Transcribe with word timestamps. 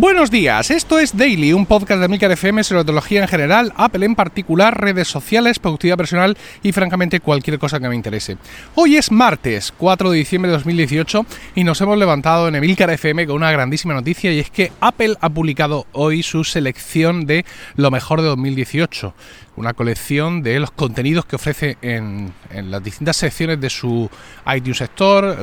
Buenos 0.00 0.30
días, 0.30 0.70
esto 0.70 0.98
es 0.98 1.14
Daily, 1.14 1.52
un 1.52 1.66
podcast 1.66 2.00
de 2.00 2.08
Milcar 2.08 2.30
FM 2.30 2.64
sobre 2.64 2.84
tecnología 2.84 3.20
en 3.20 3.28
general, 3.28 3.70
Apple 3.76 4.06
en 4.06 4.14
particular, 4.14 4.80
redes 4.80 5.08
sociales, 5.08 5.58
productividad 5.58 5.98
personal 5.98 6.38
y 6.62 6.72
francamente 6.72 7.20
cualquier 7.20 7.58
cosa 7.58 7.78
que 7.78 7.86
me 7.86 7.94
interese. 7.94 8.38
Hoy 8.76 8.96
es 8.96 9.12
martes 9.12 9.74
4 9.76 10.10
de 10.10 10.16
diciembre 10.16 10.50
de 10.50 10.56
2018 10.56 11.26
y 11.54 11.64
nos 11.64 11.82
hemos 11.82 11.98
levantado 11.98 12.48
en 12.48 12.54
Emilcar 12.54 12.88
FM 12.88 13.26
con 13.26 13.36
una 13.36 13.52
grandísima 13.52 13.92
noticia 13.92 14.32
y 14.32 14.38
es 14.38 14.48
que 14.48 14.72
Apple 14.80 15.16
ha 15.20 15.28
publicado 15.28 15.84
hoy 15.92 16.22
su 16.22 16.44
selección 16.44 17.26
de 17.26 17.44
lo 17.76 17.90
mejor 17.90 18.22
de 18.22 18.28
2018 18.28 19.12
una 19.60 19.74
colección 19.74 20.42
de 20.42 20.58
los 20.58 20.70
contenidos 20.70 21.26
que 21.26 21.36
ofrece 21.36 21.76
en, 21.82 22.32
las 22.50 22.82
distintas 22.82 23.16
secciones 23.16 23.60
de 23.60 23.68
su 23.68 24.08
iTunes 24.54 24.80
Store, 24.80 25.36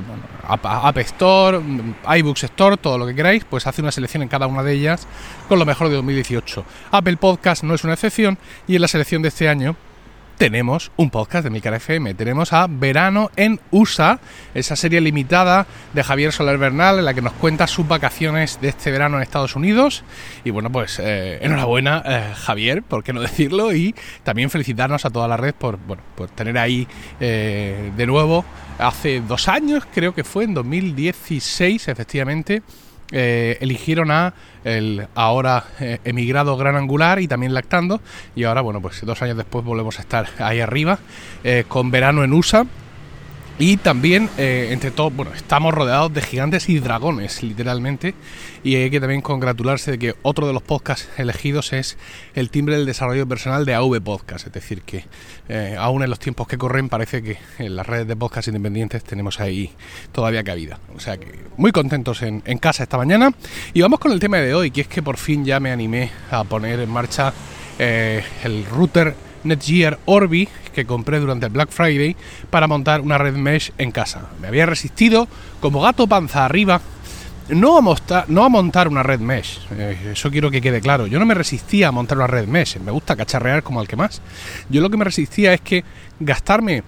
App, 0.44 0.98
Store, 0.98 1.62
iBooks 2.18 2.44
Store, 2.46 2.78
todo 2.78 2.98
lo 2.98 3.06
que 3.06 3.14
queráis, 3.14 3.46
pues 3.46 3.68
hace 3.68 3.82
una 3.82 3.92
selección 3.92 4.24
en 4.24 4.30
cada 4.30 4.48
una 4.48 4.64
de 4.64 4.74
ellas 4.74 5.08
con 5.48 5.60
lo 5.60 5.66
mejor 5.66 5.90
de 5.90 5.96
2018. 5.96 6.66
Apple 6.92 7.18
Podcast 7.18 7.64
no 7.64 7.76
es 7.76 7.84
una 7.84 7.94
excepción 7.94 8.40
y 8.68 8.76
en 8.76 8.82
la 8.82 8.88
selección 8.88 9.22
de 9.22 9.28
este 9.28 9.48
año 9.48 9.76
tenemos 10.38 10.92
un 10.98 11.10
podcast 11.10 11.44
de 11.44 11.50
Milcar 11.50 11.74
FM. 11.74 12.14
Tenemos 12.14 12.54
a 12.54 12.68
Verano 12.70 13.32
en 13.36 13.60
USA, 13.72 14.20
esa 14.54 14.76
serie 14.76 15.02
limitada 15.02 15.66
de 15.94 16.04
Javier 16.04 16.32
Soler 16.32 16.58
Bernal 16.58 17.00
en 17.00 17.06
la 17.06 17.14
que 17.14 17.22
nos 17.22 17.34
cuenta 17.34 17.68
sus 17.68 17.88
vacaciones 17.88 18.62
de 18.62 18.70
este 18.70 18.92
verano 18.92 19.18
en 19.18 19.24
Estados 19.24 19.56
Unidos. 19.56 20.04
Y 20.44 20.52
bueno, 20.52 20.72
pues 20.72 21.00
eh, 21.00 21.40
enhorabuena, 21.42 22.04
eh, 22.06 22.34
Javier, 22.36 22.84
por 22.84 23.04
qué 23.04 23.14
no 23.14 23.22
decirlo, 23.22 23.74
y 23.74 23.96
también 24.24 24.50
felicitarnos 24.50 25.06
a 25.06 25.10
toda 25.10 25.28
la 25.28 25.38
red 25.38 25.56
por, 25.56 25.80
tener 26.36 26.58
ahí 26.58 26.88
eh, 27.20 27.92
de 27.96 28.06
nuevo 28.06 28.46
hace 28.78 29.22
dos 29.22 29.48
años, 29.48 29.88
creo 29.92 30.14
que 30.14 30.24
fue 30.24 30.44
en 30.44 30.54
2016, 30.54 31.88
efectivamente 31.88 32.62
eh, 33.12 33.58
eligieron 33.62 34.12
a 34.12 34.34
el 34.64 35.08
ahora 35.16 35.64
eh, 35.80 36.00
emigrado 36.04 36.58
Gran 36.58 36.76
Angular 36.76 37.20
y 37.20 37.28
también 37.28 37.54
Lactando. 37.54 38.02
Y 38.36 38.44
ahora 38.44 38.62
bueno 38.62 38.82
pues 38.82 39.06
dos 39.06 39.22
años 39.22 39.38
después 39.38 39.64
volvemos 39.64 40.00
a 40.00 40.02
estar 40.02 40.28
ahí 40.40 40.60
arriba 40.60 41.00
eh, 41.44 41.64
con 41.68 41.92
verano 41.92 42.24
en 42.24 42.34
USA 42.34 42.66
y 43.60 43.78
también, 43.78 44.30
eh, 44.38 44.70
entre 44.72 44.92
todo, 44.92 45.10
bueno, 45.10 45.34
estamos 45.34 45.74
rodeados 45.74 46.14
de 46.14 46.22
gigantes 46.22 46.70
y 46.70 46.80
dragones, 46.80 47.42
literalmente. 47.42 48.14
Y 48.64 48.76
hay 48.76 48.92
que 48.92 49.00
también 49.00 49.22
congratularse 49.22 49.92
de 49.92 50.00
que 50.00 50.16
otro 50.22 50.46
de 50.46 50.54
los 50.54 50.62
podcasts 50.62 51.10
elegidos 51.18 51.74
es 51.74 51.98
el 52.36 52.52
timbre 52.52 52.76
del 52.76 52.86
desarrollo 52.86 53.28
personal 53.28 53.66
de 53.66 53.74
AV 53.74 54.00
Podcast. 54.02 54.46
Es 54.46 54.54
decir, 54.54 54.84
que 54.84 55.06
eh, 55.50 55.76
aún 55.80 56.04
en 56.04 56.10
los 56.12 56.20
tiempos 56.20 56.48
que 56.48 56.58
corren 56.58 56.88
parece 56.88 57.24
que 57.24 57.38
en 57.58 57.76
las 57.76 57.88
redes 57.88 58.08
de 58.08 58.16
podcast 58.16 58.48
independientes 58.48 59.04
tenemos 59.04 59.40
ahí 59.40 59.72
todavía 60.12 60.44
cabida. 60.44 60.80
O 60.96 61.00
sea 61.00 61.18
que 61.18 61.28
muy 61.58 61.72
contentos 61.72 62.22
en, 62.22 62.44
en 62.46 62.60
casa 62.60 62.84
esta 62.84 62.98
mañana. 62.98 63.32
Y 63.74 63.82
vamos 63.82 64.00
con 64.00 64.12
el 64.12 64.20
tema 64.20 64.38
de 64.38 64.54
hoy, 64.54 64.70
que 64.70 64.82
es 64.82 64.88
que 64.88 65.02
por 65.02 65.18
fin 65.18 65.44
ya 65.44 65.60
me 65.60 65.72
animé 65.72 66.12
a 66.30 66.44
poner 66.44 66.80
en 66.80 66.90
marcha 66.92 67.34
eh, 67.80 68.24
el 68.44 68.66
router 68.66 69.16
Netgear 69.44 70.00
Orbi 70.06 70.48
que 70.74 70.86
compré 70.86 71.20
durante 71.20 71.46
el 71.46 71.52
Black 71.52 71.70
Friday 71.70 72.16
para 72.50 72.68
montar 72.68 73.02
una 73.02 73.18
red 73.18 73.36
mesh 73.36 73.72
en 73.78 73.92
casa. 73.92 74.28
Me 74.42 74.48
había 74.48 74.66
resistido 74.66 75.28
como 75.60 75.82
gato 75.82 76.08
panza 76.08 76.46
arriba 76.46 76.82
no 77.50 77.78
a, 77.78 77.82
montar, 77.82 78.26
no 78.28 78.44
a 78.44 78.50
montar 78.50 78.88
una 78.88 79.04
red 79.04 79.20
mesh, 79.20 79.60
eh, 79.72 80.12
eso 80.12 80.30
quiero 80.30 80.52
que 80.52 80.62
quede 80.62 80.82
claro. 80.82 81.08
Yo 81.08 81.20
no 81.20 81.26
me 81.26 81.34
resistía 81.34 81.88
a 81.88 81.92
montar 81.92 82.18
una 82.18 82.28
red 82.28 82.48
mesh, 82.48 82.78
me 82.80 82.92
gusta 82.92 83.16
cacharrear 83.16 83.64
como 83.64 83.80
al 83.80 83.88
que 83.88 83.96
más. 83.96 84.22
Yo 84.70 84.82
lo 84.82 84.90
que 84.90 84.98
me 84.98 85.06
resistía 85.06 85.54
es 85.54 85.62
que 85.62 85.84
gastarme 86.20 86.84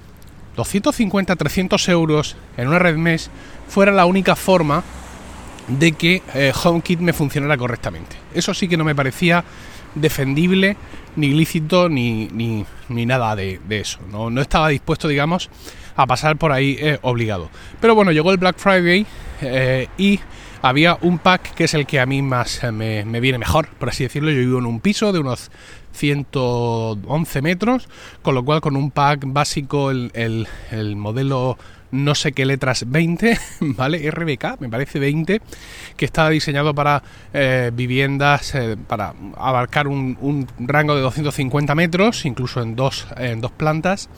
250, 0.55 1.35
300 1.35 1.89
euros 1.89 2.35
en 2.57 2.67
una 2.67 2.79
red 2.79 2.97
mesh 2.97 3.27
fuera 3.67 3.91
la 3.91 4.05
única 4.05 4.35
forma 4.35 4.83
de 5.69 5.91
que 5.93 6.23
eh, 6.33 6.51
HomeKit 6.51 6.99
me 6.99 7.13
funcionara 7.13 7.57
correctamente. 7.57 8.17
Eso 8.33 8.53
sí 8.53 8.67
que 8.67 8.75
no 8.75 8.83
me 8.83 8.95
parecía 8.95 9.43
defendible, 9.95 10.77
ni 11.15 11.29
lícito, 11.29 11.89
ni, 11.89 12.27
ni, 12.27 12.65
ni 12.89 13.05
nada 13.05 13.35
de, 13.35 13.59
eso. 13.69 13.99
No, 14.11 14.29
no, 14.29 14.41
estaba 14.41 14.69
dispuesto, 14.69 15.07
digamos, 15.07 15.49
a 15.95 16.07
pasar 16.07 16.37
por 16.37 16.51
ahí 16.51 16.77
eh, 16.79 16.99
obligado. 17.01 17.49
Pero 17.79 17.95
bueno, 17.95 18.11
llegó 18.11 18.31
el 18.31 18.37
Black 18.37 18.57
Friday 18.57 19.05
eh, 19.41 19.87
y 19.97 20.19
había 20.61 20.97
un 21.01 21.19
pack 21.19 21.53
que 21.53 21.65
es 21.65 21.73
el 21.73 21.85
que 21.85 21.99
a 21.99 22.05
mí 22.05 22.21
más 22.21 22.63
eh, 22.63 22.71
me, 22.71 23.05
me, 23.05 23.19
viene 23.19 23.37
mejor, 23.37 23.67
por 23.67 23.89
así 23.89 24.03
decirlo. 24.03 24.31
Yo 24.31 24.39
vivo 24.39 24.59
en 24.59 24.65
un 24.65 24.79
piso 24.79 25.11
de 25.11 25.19
unos 25.19 25.51
111 25.93 27.41
metros, 27.41 27.89
con 28.21 28.35
lo 28.35 28.43
cual 28.43 28.61
con 28.61 28.75
un 28.75 28.91
pack 28.91 29.23
básico 29.25 29.91
el, 29.91 30.11
el, 30.13 30.47
el 30.71 30.95
modelo 30.95 31.57
no 31.91 32.15
sé 32.15 32.31
qué 32.31 32.45
letras 32.45 32.85
20, 32.87 33.37
¿vale? 33.61 34.09
RBK, 34.09 34.59
me 34.59 34.69
parece 34.69 34.99
20, 34.99 35.41
que 35.95 36.05
está 36.05 36.29
diseñado 36.29 36.73
para 36.73 37.01
eh, 37.33 37.71
viviendas, 37.73 38.53
eh, 38.55 38.77
para 38.87 39.13
abarcar 39.37 39.87
un, 39.87 40.47
rango 40.59 40.95
de 40.95 41.01
250 41.01 41.75
metros, 41.75 42.25
incluso 42.25 42.61
en 42.61 42.75
dos, 42.75 43.07
en 43.17 43.41
dos 43.41 43.51
plantas. 43.51 44.09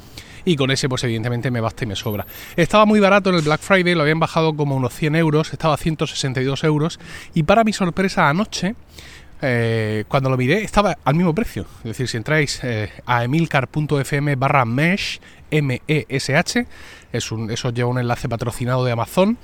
Y 0.44 0.56
con 0.56 0.72
ese, 0.72 0.90
pues 0.90 1.04
evidentemente 1.04 1.52
me 1.52 1.62
basta 1.62 1.84
y 1.84 1.88
me 1.88 1.96
sobra. 1.96 2.26
Estaba 2.56 2.86
muy 2.88 3.00
barato 3.00 3.30
en 3.30 3.36
el 3.36 3.44
Black 3.44 3.62
Friday, 3.62 3.94
lo 3.94 4.02
habían 4.02 4.20
bajado 4.20 4.56
como 4.56 4.76
unos 4.76 4.92
100 4.96 5.16
euros, 5.16 5.53
estaba 5.53 5.76
a 5.76 5.78
162 5.78 6.64
euros. 6.64 7.00
Y 7.36 7.44
para 7.44 7.64
mi 7.64 7.74
sorpresa, 7.74 8.28
anoche 8.28 8.74
eh, 9.44 10.03
cuando 10.08 10.32
lo 10.32 10.38
miré 10.38 10.64
estaba 10.64 10.98
al 11.06 11.14
mismo 11.14 11.36
precio. 11.36 11.68
Es 11.80 11.90
decir, 11.90 12.08
si 12.08 12.18
entráis 12.18 12.59
a 13.06 13.24
emilcar.fm 13.24 14.36
barra 14.36 14.66
mesh, 14.66 15.20
M-E-S-H, 15.52 16.66
es 17.12 17.32
un, 17.32 17.52
eso 17.52 17.72
lleva 17.72 17.90
un 17.90 18.00
enlace 18.00 18.30
patrocinado 18.30 18.86
de 18.86 18.92
Amazon 18.92 19.38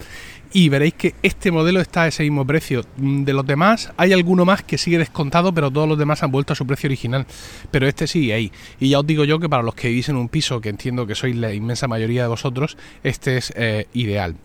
y 0.54 0.70
veréis 0.70 0.94
que 0.94 1.16
este 1.24 1.52
modelo 1.52 1.82
está 1.82 2.04
a 2.04 2.08
ese 2.08 2.24
mismo 2.24 2.46
precio. 2.46 2.84
Mm, 2.98 3.24
de 3.24 3.34
los 3.34 3.46
demás 3.46 3.92
hay 3.98 4.14
alguno 4.14 4.46
más 4.46 4.64
que 4.64 4.78
sigue 4.78 4.98
descontado, 4.98 5.54
pero 5.54 5.72
todos 5.72 5.88
los 5.88 5.98
demás 5.98 6.24
han 6.24 6.32
vuelto 6.32 6.54
a 6.54 6.56
su 6.56 6.66
precio 6.66 6.88
original. 6.88 7.26
Pero 7.72 7.88
este 7.88 8.08
sigue 8.08 8.34
ahí. 8.34 8.52
Y 8.80 8.90
ya 8.90 9.00
os 9.00 9.08
digo 9.08 9.24
yo 9.24 9.40
que 9.40 9.50
para 9.50 9.64
los 9.64 9.76
que 9.76 9.90
vivís 9.90 10.10
en 10.10 10.16
un 10.16 10.30
piso, 10.30 10.62
que 10.62 10.70
entiendo 10.70 11.06
que 11.06 11.16
sois 11.16 11.36
la 11.36 11.54
inmensa 11.54 11.88
mayoría 11.88 12.24
de 12.24 12.30
vosotros, 12.30 12.78
este 13.04 13.38
es 13.38 13.54
eh, 13.56 13.88
ideal. 13.94 14.36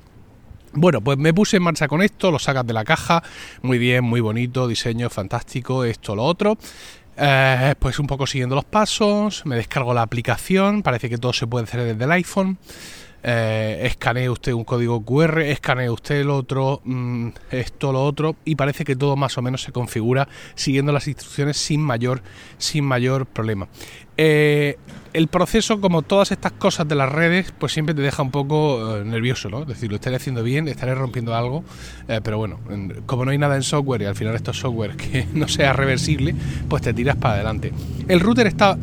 Bueno, 0.74 1.02
pues 1.02 1.18
me 1.18 1.34
puse 1.34 1.58
en 1.58 1.64
marcha 1.64 1.86
con 1.86 2.00
esto, 2.00 2.30
lo 2.30 2.38
sacas 2.38 2.66
de 2.66 2.72
la 2.72 2.82
caja, 2.82 3.22
muy 3.60 3.76
bien, 3.76 4.04
muy 4.04 4.20
bonito, 4.20 4.66
diseño 4.66 5.10
fantástico, 5.10 5.84
esto, 5.84 6.16
lo 6.16 6.24
otro. 6.24 6.56
Eh, 7.14 7.74
pues 7.78 7.98
un 7.98 8.06
poco 8.06 8.26
siguiendo 8.26 8.54
los 8.54 8.64
pasos, 8.64 9.44
me 9.44 9.56
descargo 9.56 9.92
la 9.92 10.00
aplicación, 10.00 10.82
parece 10.82 11.10
que 11.10 11.18
todo 11.18 11.34
se 11.34 11.46
puede 11.46 11.64
hacer 11.64 11.84
desde 11.84 12.04
el 12.04 12.12
iPhone. 12.12 12.58
Eh, 13.24 13.82
escanee 13.84 14.28
usted 14.28 14.52
un 14.52 14.64
código 14.64 15.04
QR, 15.04 15.42
escanee 15.42 15.88
usted 15.88 16.20
el 16.20 16.30
otro, 16.30 16.80
mmm, 16.84 17.28
esto, 17.50 17.92
lo 17.92 18.04
otro, 18.04 18.36
y 18.44 18.56
parece 18.56 18.84
que 18.84 18.96
todo 18.96 19.14
más 19.16 19.38
o 19.38 19.42
menos 19.42 19.62
se 19.62 19.70
configura 19.72 20.28
siguiendo 20.54 20.92
las 20.92 21.06
instrucciones 21.06 21.56
sin 21.56 21.80
mayor, 21.80 22.22
sin 22.58 22.84
mayor 22.84 23.26
problema. 23.26 23.68
Eh, 24.16 24.76
el 25.12 25.28
proceso, 25.28 25.80
como 25.80 26.02
todas 26.02 26.32
estas 26.32 26.52
cosas 26.52 26.88
de 26.88 26.94
las 26.94 27.10
redes, 27.10 27.52
pues 27.58 27.72
siempre 27.72 27.94
te 27.94 28.02
deja 28.02 28.22
un 28.22 28.30
poco 28.30 28.98
eh, 28.98 29.04
nervioso, 29.04 29.48
¿no? 29.48 29.62
Es 29.62 29.68
decir, 29.68 29.90
lo 29.90 29.96
estaré 29.96 30.16
haciendo 30.16 30.42
bien, 30.42 30.68
estaré 30.68 30.94
rompiendo 30.94 31.34
algo, 31.34 31.64
eh, 32.08 32.20
pero 32.22 32.38
bueno, 32.38 32.58
como 33.06 33.24
no 33.24 33.30
hay 33.30 33.38
nada 33.38 33.56
en 33.56 33.62
software 33.62 34.02
y 34.02 34.04
al 34.06 34.14
final 34.14 34.34
esto 34.34 34.50
es 34.50 34.58
software 34.58 34.96
que 34.96 35.26
no 35.34 35.48
sea 35.48 35.72
reversible, 35.72 36.34
pues 36.68 36.82
te 36.82 36.94
tiras 36.94 37.16
para 37.16 37.34
adelante. 37.34 37.72
El 38.08 38.20
router 38.20 38.46
está 38.46 38.78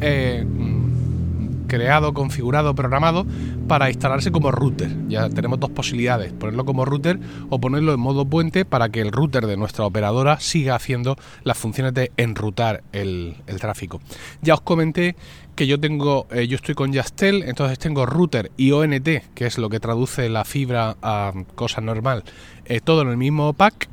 creado, 1.69 2.13
configurado, 2.13 2.75
programado 2.75 3.25
para 3.69 3.90
instalarse 3.90 4.31
como 4.31 4.52
router. 4.52 4.90
Ya 5.07 5.30
tenemos 5.30 5.62
dos 5.62 5.69
posibilidades, 5.69 6.34
ponerlo 6.34 6.66
como 6.66 6.84
router 6.84 7.18
o 7.50 7.62
ponerlo 7.62 7.94
en 7.94 8.00
modo 8.02 8.25
puente 8.25 8.66
para 8.66 8.90
que 8.90 9.00
el 9.00 9.13
router 9.13 9.47
de 9.47 9.56
nuestra 9.56 9.85
operadora 9.85 10.41
siga 10.41 10.75
haciendo 10.75 11.16
las 11.44 11.57
funciones 11.57 11.94
de 11.94 12.12
enrutar 12.18 12.84
el, 12.91 13.38
tráfico. 13.59 14.02
Ya 14.41 14.56
os 14.56 14.62
comenté 14.62 15.16
que 15.56 15.68
yo 15.68 15.80
tengo, 15.80 16.27
eh, 16.31 16.48
yo 16.48 16.56
estoy 16.56 16.75
con 16.75 16.92
Yastel, 16.92 17.44
entonces 17.44 17.80
tengo 17.80 18.06
router 18.06 18.51
y 18.57 18.72
ONT, 18.72 19.07
que 19.33 19.45
es 19.45 19.57
lo 19.57 19.69
que 19.69 19.80
traduce 19.80 20.27
la 20.30 20.44
fibra 20.44 20.98
a 21.01 21.33
cosa 21.56 21.81
normal, 21.81 22.24
eh, 22.65 22.81
todo 22.81 23.01
en 23.04 23.10
el 23.10 23.18
mismo 23.18 23.54
pack 23.54 23.89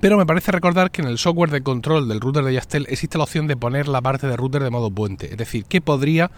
pero 0.00 0.16
me 0.16 0.26
parece 0.26 0.52
recordar 0.52 0.90
que 0.90 1.02
en 1.02 1.08
el 1.08 1.18
software 1.18 1.50
de 1.50 1.62
control 1.62 2.08
del 2.08 2.20
router 2.20 2.44
de 2.44 2.54
Yastel 2.54 2.86
existe 2.88 3.18
la 3.18 3.24
opción 3.24 3.46
de 3.46 3.56
poner 3.56 3.88
la 3.88 4.02
parte 4.02 4.26
de 4.26 4.36
router 4.36 4.62
de 4.62 4.70
modo 4.70 4.90
puente. 4.90 5.30
Es 5.30 5.36
decir, 5.36 5.64
que 5.64 5.80
podría 5.80 6.30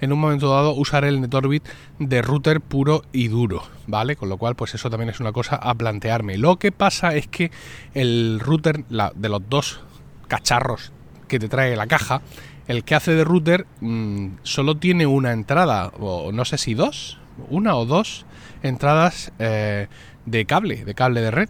en 0.00 0.12
un 0.12 0.18
momento 0.20 0.50
dado 0.50 0.74
usar 0.74 1.04
el 1.04 1.20
NetOrbit 1.20 1.64
de 1.98 2.22
router 2.22 2.60
puro 2.60 3.02
y 3.12 3.28
duro, 3.28 3.62
¿vale? 3.86 4.16
Con 4.16 4.28
lo 4.28 4.36
cual, 4.36 4.54
pues 4.54 4.74
eso 4.74 4.90
también 4.90 5.10
es 5.10 5.20
una 5.20 5.32
cosa 5.32 5.56
a 5.56 5.74
plantearme. 5.74 6.38
Lo 6.38 6.56
que 6.56 6.72
pasa 6.72 7.14
es 7.14 7.26
que 7.26 7.50
el 7.94 8.40
router 8.40 8.84
la, 8.88 9.12
de 9.14 9.28
los 9.28 9.42
dos 9.48 9.80
cacharros 10.28 10.92
que 11.26 11.38
te 11.38 11.48
trae 11.48 11.76
la 11.76 11.86
caja, 11.86 12.22
el 12.68 12.84
que 12.84 12.94
hace 12.94 13.12
de 13.12 13.24
router 13.24 13.66
mmm, 13.80 14.28
solo 14.42 14.76
tiene 14.76 15.06
una 15.06 15.32
entrada, 15.32 15.88
o 15.98 16.32
no 16.32 16.44
sé 16.44 16.58
si 16.58 16.74
dos, 16.74 17.18
una 17.50 17.76
o 17.76 17.86
dos 17.86 18.26
entradas 18.62 19.32
eh, 19.38 19.88
de 20.26 20.44
cable, 20.44 20.84
de 20.84 20.94
cable 20.94 21.20
de 21.20 21.30
red 21.30 21.48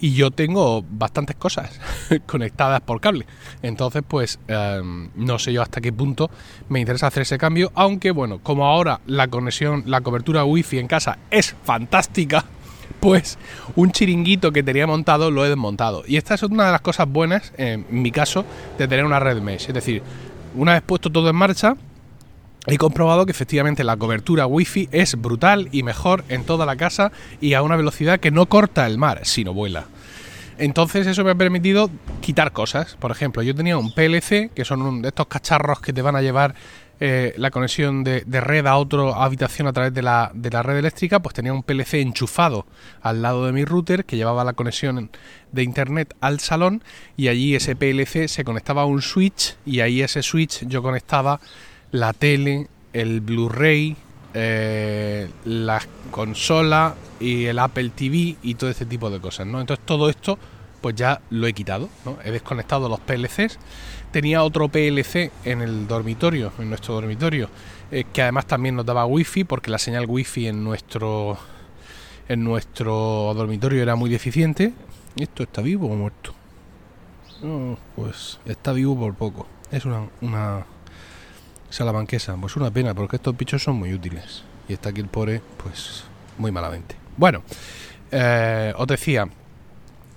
y 0.00 0.14
yo 0.14 0.30
tengo 0.30 0.84
bastantes 0.88 1.36
cosas 1.36 1.80
conectadas 2.26 2.80
por 2.80 3.00
cable. 3.00 3.26
Entonces, 3.62 4.02
pues 4.06 4.38
eh, 4.48 4.80
no 5.14 5.38
sé 5.38 5.52
yo 5.52 5.62
hasta 5.62 5.80
qué 5.80 5.92
punto 5.92 6.30
me 6.68 6.80
interesa 6.80 7.08
hacer 7.08 7.22
ese 7.22 7.38
cambio, 7.38 7.72
aunque 7.74 8.10
bueno, 8.10 8.40
como 8.42 8.66
ahora 8.66 9.00
la 9.06 9.28
conexión, 9.28 9.84
la 9.86 10.00
cobertura 10.00 10.44
wifi 10.44 10.78
en 10.78 10.88
casa 10.88 11.18
es 11.30 11.54
fantástica, 11.64 12.44
Pues 13.00 13.38
un 13.76 13.92
chiringuito 13.92 14.52
que 14.52 14.62
tenía 14.62 14.86
montado 14.86 15.30
lo 15.30 15.44
he 15.44 15.48
desmontado. 15.48 16.02
Y 16.06 16.16
esta 16.16 16.34
es 16.34 16.42
una 16.42 16.66
de 16.66 16.72
las 16.72 16.80
cosas 16.80 17.08
buenas, 17.08 17.52
en 17.56 17.86
mi 17.90 18.10
caso, 18.10 18.44
de 18.76 18.88
tener 18.88 19.04
una 19.04 19.20
red 19.20 19.40
mesh. 19.40 19.68
Es 19.68 19.74
decir, 19.74 20.02
una 20.56 20.72
vez 20.72 20.82
puesto 20.82 21.10
todo 21.10 21.30
en 21.30 21.36
marcha, 21.36 21.76
he 22.68 22.78
comprobado 22.78 23.24
que 23.26 23.32
efectivamente 23.32 23.84
la 23.84 23.96
cobertura 23.96 24.46
wifi 24.46 24.88
es 24.92 25.20
brutal 25.20 25.68
y 25.72 25.82
mejor 25.82 26.24
en 26.28 26.44
toda 26.44 26.66
la 26.66 26.76
casa 26.76 27.12
y 27.40 27.54
a 27.54 27.62
una 27.62 27.76
velocidad 27.76 28.20
que 28.20 28.30
no 28.30 28.46
corta 28.46 28.86
el 28.86 28.98
mar, 28.98 29.20
sino 29.24 29.54
vuela. 29.54 29.86
Entonces 30.58 31.06
eso 31.06 31.24
me 31.24 31.30
ha 31.30 31.34
permitido 31.36 31.88
quitar 32.20 32.52
cosas. 32.52 32.96
Por 32.96 33.12
ejemplo, 33.12 33.42
yo 33.42 33.54
tenía 33.54 33.78
un 33.78 33.92
PLC, 33.92 34.50
que 34.54 34.64
son 34.64 35.02
de 35.02 35.08
estos 35.08 35.28
cacharros 35.28 35.80
que 35.80 35.92
te 35.92 36.02
van 36.02 36.16
a 36.16 36.20
llevar 36.20 36.54
eh, 37.00 37.32
la 37.36 37.52
conexión 37.52 38.02
de, 38.02 38.24
red 38.26 38.66
a 38.66 38.76
otra 38.76 39.22
habitación 39.22 39.68
a 39.68 39.72
través 39.72 39.94
de 39.94 40.02
la, 40.02 40.32
de 40.34 40.50
la, 40.50 40.64
red 40.64 40.78
eléctrica, 40.78 41.20
pues 41.20 41.32
tenía 41.32 41.52
un 41.52 41.62
PLC 41.62 41.94
enchufado 41.94 42.66
al 43.02 43.22
lado 43.22 43.46
de 43.46 43.52
mi 43.52 43.64
router 43.64 44.04
que 44.04 44.16
llevaba 44.16 44.42
la 44.42 44.54
conexión 44.54 45.10
de 45.52 45.62
internet 45.62 46.16
al 46.20 46.40
salón 46.40 46.82
y 47.16 47.28
allí 47.28 47.54
ese 47.54 47.76
PLC 47.76 48.26
se 48.26 48.42
conectaba 48.42 48.82
a 48.82 48.86
un 48.86 49.00
switch 49.00 49.54
y 49.64 49.78
ahí 49.78 50.02
ese 50.02 50.24
switch 50.24 50.66
yo 50.66 50.82
conectaba 50.82 51.38
la 51.92 52.12
tele, 52.12 52.68
el 52.92 53.20
Blu-ray, 53.20 53.96
eh, 54.34 55.28
la 55.44 55.80
consola 56.10 56.94
y 57.20 57.46
el 57.46 57.58
Apple 57.58 57.90
TV 57.94 58.36
y 58.42 58.54
todo 58.54 58.70
este 58.70 58.86
tipo 58.86 59.10
de 59.10 59.20
cosas, 59.20 59.46
¿no? 59.46 59.60
Entonces 59.60 59.84
todo 59.84 60.08
esto 60.10 60.38
pues 60.80 60.94
ya 60.94 61.20
lo 61.30 61.46
he 61.46 61.52
quitado, 61.52 61.88
¿no? 62.04 62.18
He 62.24 62.30
desconectado 62.30 62.88
los 62.88 63.00
PLCs. 63.00 63.58
Tenía 64.12 64.42
otro 64.42 64.68
PLC 64.68 65.32
en 65.44 65.60
el 65.60 65.88
dormitorio, 65.88 66.52
en 66.58 66.68
nuestro 66.68 66.94
dormitorio, 66.94 67.50
eh, 67.90 68.04
que 68.12 68.22
además 68.22 68.46
también 68.46 68.76
nos 68.76 68.86
daba 68.86 69.04
wifi 69.04 69.44
porque 69.44 69.70
la 69.70 69.78
señal 69.78 70.06
wifi 70.06 70.46
en 70.46 70.62
nuestro 70.62 71.36
en 72.28 72.44
nuestro 72.44 73.32
dormitorio 73.34 73.82
era 73.82 73.96
muy 73.96 74.10
deficiente. 74.10 74.72
¿Esto 75.16 75.42
está 75.42 75.62
vivo 75.62 75.88
o 75.88 75.96
muerto? 75.96 76.34
pues 77.94 78.40
está 78.46 78.72
vivo 78.72 78.98
por 78.98 79.14
poco. 79.14 79.46
Es 79.70 79.84
una, 79.84 80.08
una 80.20 80.64
salamanquesa. 81.70 82.36
Pues 82.36 82.56
una 82.56 82.70
pena, 82.70 82.94
porque 82.94 83.16
estos 83.16 83.36
bichos 83.36 83.62
son 83.62 83.76
muy 83.76 83.92
útiles. 83.92 84.42
Y 84.68 84.74
está 84.74 84.90
aquí 84.90 85.00
el 85.00 85.08
pobre, 85.08 85.40
pues 85.62 86.04
muy 86.38 86.52
malamente. 86.52 86.96
Bueno, 87.16 87.42
eh, 88.10 88.72
os 88.76 88.86
decía, 88.86 89.28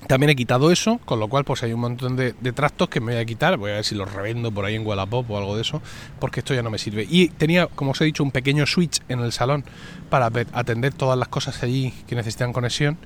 también 0.07 0.31
he 0.31 0.36
quitado 0.36 0.71
eso, 0.71 1.00
con 1.06 1.19
lo 1.19 1.27
cual 1.27 1.45
pues 1.45 1.63
hay 1.63 1.74
un 1.74 1.80
montón 1.80 2.15
de, 2.15 2.33
trastos 2.33 2.89
que 2.89 3.00
me 3.00 3.13
voy 3.13 3.21
a 3.21 3.25
quitar. 3.25 3.57
Voy 3.57 3.71
a 3.71 3.75
ver 3.75 3.86
si 3.86 3.95
los 3.95 4.12
revendo 4.12 4.51
por 4.51 4.65
ahí 4.65 4.75
en 4.75 4.86
Wallapop 4.86 5.30
o 5.30 5.38
algo 5.38 5.56
de 5.56 5.62
eso, 5.62 5.81
porque 6.19 6.39
esto 6.39 6.53
ya 6.53 6.63
no 6.63 6.69
me 6.69 6.77
sirve. 6.77 7.07
Y 7.09 7.30
tenía, 7.30 7.68
como 7.68 7.92
os 7.92 8.01
he 8.01 8.06
dicho, 8.06 8.24
un 8.24 8.31
pequeño 8.31 8.65
switch 8.65 9.00
en 9.09 9.19
el 9.19 9.31
salón 9.31 9.63
para 10.09 10.31
atender 10.53 10.94
todas 10.94 11.18
las 11.18 11.27
cosas 11.27 11.62
allí 11.63 11.94
que 12.07 12.15
necesitan 12.15 12.51
conexión 12.51 12.98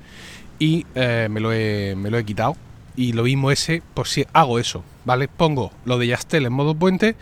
y 0.58 0.86
eh, 0.94 1.28
me, 1.30 1.40
lo 1.40 1.52
he, 1.52 1.94
me 1.96 2.10
lo 2.10 2.18
he 2.18 2.24
quitado. 2.24 2.56
Y 2.96 3.12
lo 3.12 3.24
mismo 3.24 3.50
ese, 3.50 3.82
por 3.92 4.08
si 4.08 4.26
hago 4.32 4.58
eso, 4.58 4.82
¿vale? 5.04 5.28
Pongo 5.28 5.70
lo 5.84 5.98
de 5.98 6.06
Yastel 6.06 6.46
en 6.46 6.52
modo 6.52 6.74
puente, 6.74 7.14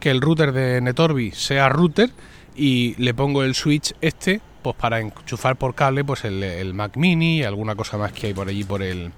que 0.00 0.10
el 0.10 0.20
router 0.20 0.52
de 0.52 0.80
Netorbi 0.80 1.30
sea 1.30 1.68
router 1.68 2.10
y 2.56 2.94
le 2.96 3.14
pongo 3.14 3.44
el 3.44 3.54
switch 3.54 3.94
este 4.00 4.40
pues 4.62 4.76
para 4.76 5.00
enchufar 5.00 5.56
por 5.56 5.74
cable 5.74 6.04
pues 6.04 6.24
el, 6.24 6.74
Mac 6.74 6.96
Mini 6.96 7.38
y 7.38 7.44
alguna 7.44 7.74
cosa 7.76 7.96
más 7.96 8.12
que 8.12 8.28
hay 8.28 8.34
por 8.34 8.48
allí 8.48 8.64
por 8.64 8.82
el 8.82 9.12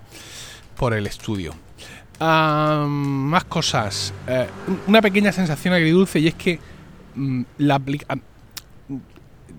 por 0.77 0.95
el 0.95 1.07
estudio. 1.07 1.55
más 2.21 3.45
cosas. 3.45 4.13
Eh, 4.27 4.47
una 4.87 5.01
pequeña 5.01 5.33
sensación 5.33 5.75
agridulce 5.75 6.21
y 6.21 6.29
es 6.29 6.35
que 6.35 6.59
mm, 7.15 7.43
la 7.59 7.81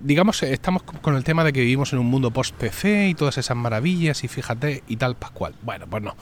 digamos, 0.03 0.43
estamos 0.43 0.83
con 0.83 1.15
el 1.15 1.23
tema 1.23 1.43
de 1.43 1.53
que 1.53 1.61
vivimos 1.61 1.93
en 1.93 1.99
un 1.99 2.07
mundo 2.07 2.31
post-PC 2.31 3.09
y 3.09 3.13
todas 3.15 3.37
esas 3.37 3.57
maravillas 3.57 4.23
y 4.23 4.27
fíjate 4.27 4.83
y 4.87 4.97
tal 4.97 5.15
Pascual. 5.15 5.55
Bueno, 5.63 5.87
pues 5.89 6.03
no. 6.03 6.15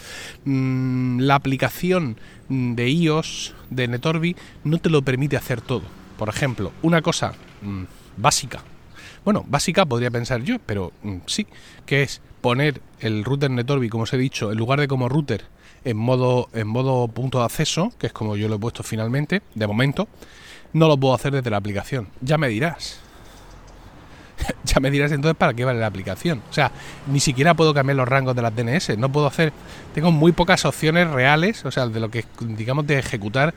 Mm, 0.45 1.19
la 1.19 1.35
aplicación 1.35 2.17
de 2.47 2.89
iOS 2.89 3.53
de 3.69 3.87
Netorbi 3.87 4.35
no 4.63 4.77
te 4.77 4.89
lo 4.89 5.01
permite 5.01 5.37
hacer 5.37 5.61
todo. 5.61 5.83
Por 6.17 6.29
ejemplo, 6.29 6.71
una 6.81 7.01
cosa 7.01 7.33
mm, 7.61 7.83
básica 8.17 8.63
bueno, 9.23 9.45
básica 9.47 9.85
podría 9.85 10.09
pensar 10.09 10.41
yo, 10.41 10.57
pero 10.65 10.91
mm, 11.03 11.17
sí, 11.27 11.45
que 11.85 12.01
es 12.01 12.21
poner 12.41 12.81
el 12.99 13.23
router 13.23 13.51
Netorbi, 13.51 13.89
como 13.89 14.03
os 14.03 14.13
he 14.13 14.17
dicho, 14.17 14.51
en 14.51 14.57
lugar 14.57 14.79
de 14.79 14.87
como 14.87 15.09
router 15.09 15.45
en 15.83 15.97
modo, 15.97 16.49
en 16.53 16.67
modo 16.67 17.07
punto 17.07 17.39
de 17.39 17.45
acceso, 17.45 17.91
que 17.99 18.07
es 18.07 18.13
como 18.13 18.35
yo 18.35 18.47
lo 18.47 18.55
he 18.55 18.59
puesto 18.59 18.83
finalmente, 18.83 19.41
de 19.53 19.67
momento, 19.67 20.07
no 20.73 20.87
lo 20.87 20.97
puedo 20.97 21.13
hacer 21.13 21.33
desde 21.33 21.49
la 21.49 21.57
aplicación. 21.57 22.07
Ya 22.21 22.37
me 22.37 22.47
dirás. 22.47 22.99
Ya 24.73 24.79
me 24.79 24.91
dirás 24.91 25.11
entonces 25.11 25.37
para 25.37 25.53
qué 25.53 25.65
vale 25.65 25.79
la 25.79 25.87
aplicación. 25.87 26.41
O 26.49 26.53
sea, 26.53 26.71
ni 27.07 27.19
siquiera 27.19 27.53
puedo 27.53 27.73
cambiar 27.73 27.97
los 27.97 28.07
rangos 28.07 28.35
de 28.35 28.41
las 28.41 28.55
DNS. 28.55 28.97
No 28.97 29.11
puedo 29.11 29.27
hacer. 29.27 29.51
Tengo 29.93 30.11
muy 30.11 30.31
pocas 30.31 30.65
opciones 30.65 31.09
reales, 31.09 31.65
o 31.65 31.71
sea, 31.71 31.87
de 31.87 31.99
lo 31.99 32.09
que 32.09 32.25
digamos 32.39 32.87
de 32.87 32.99
ejecutar 32.99 33.53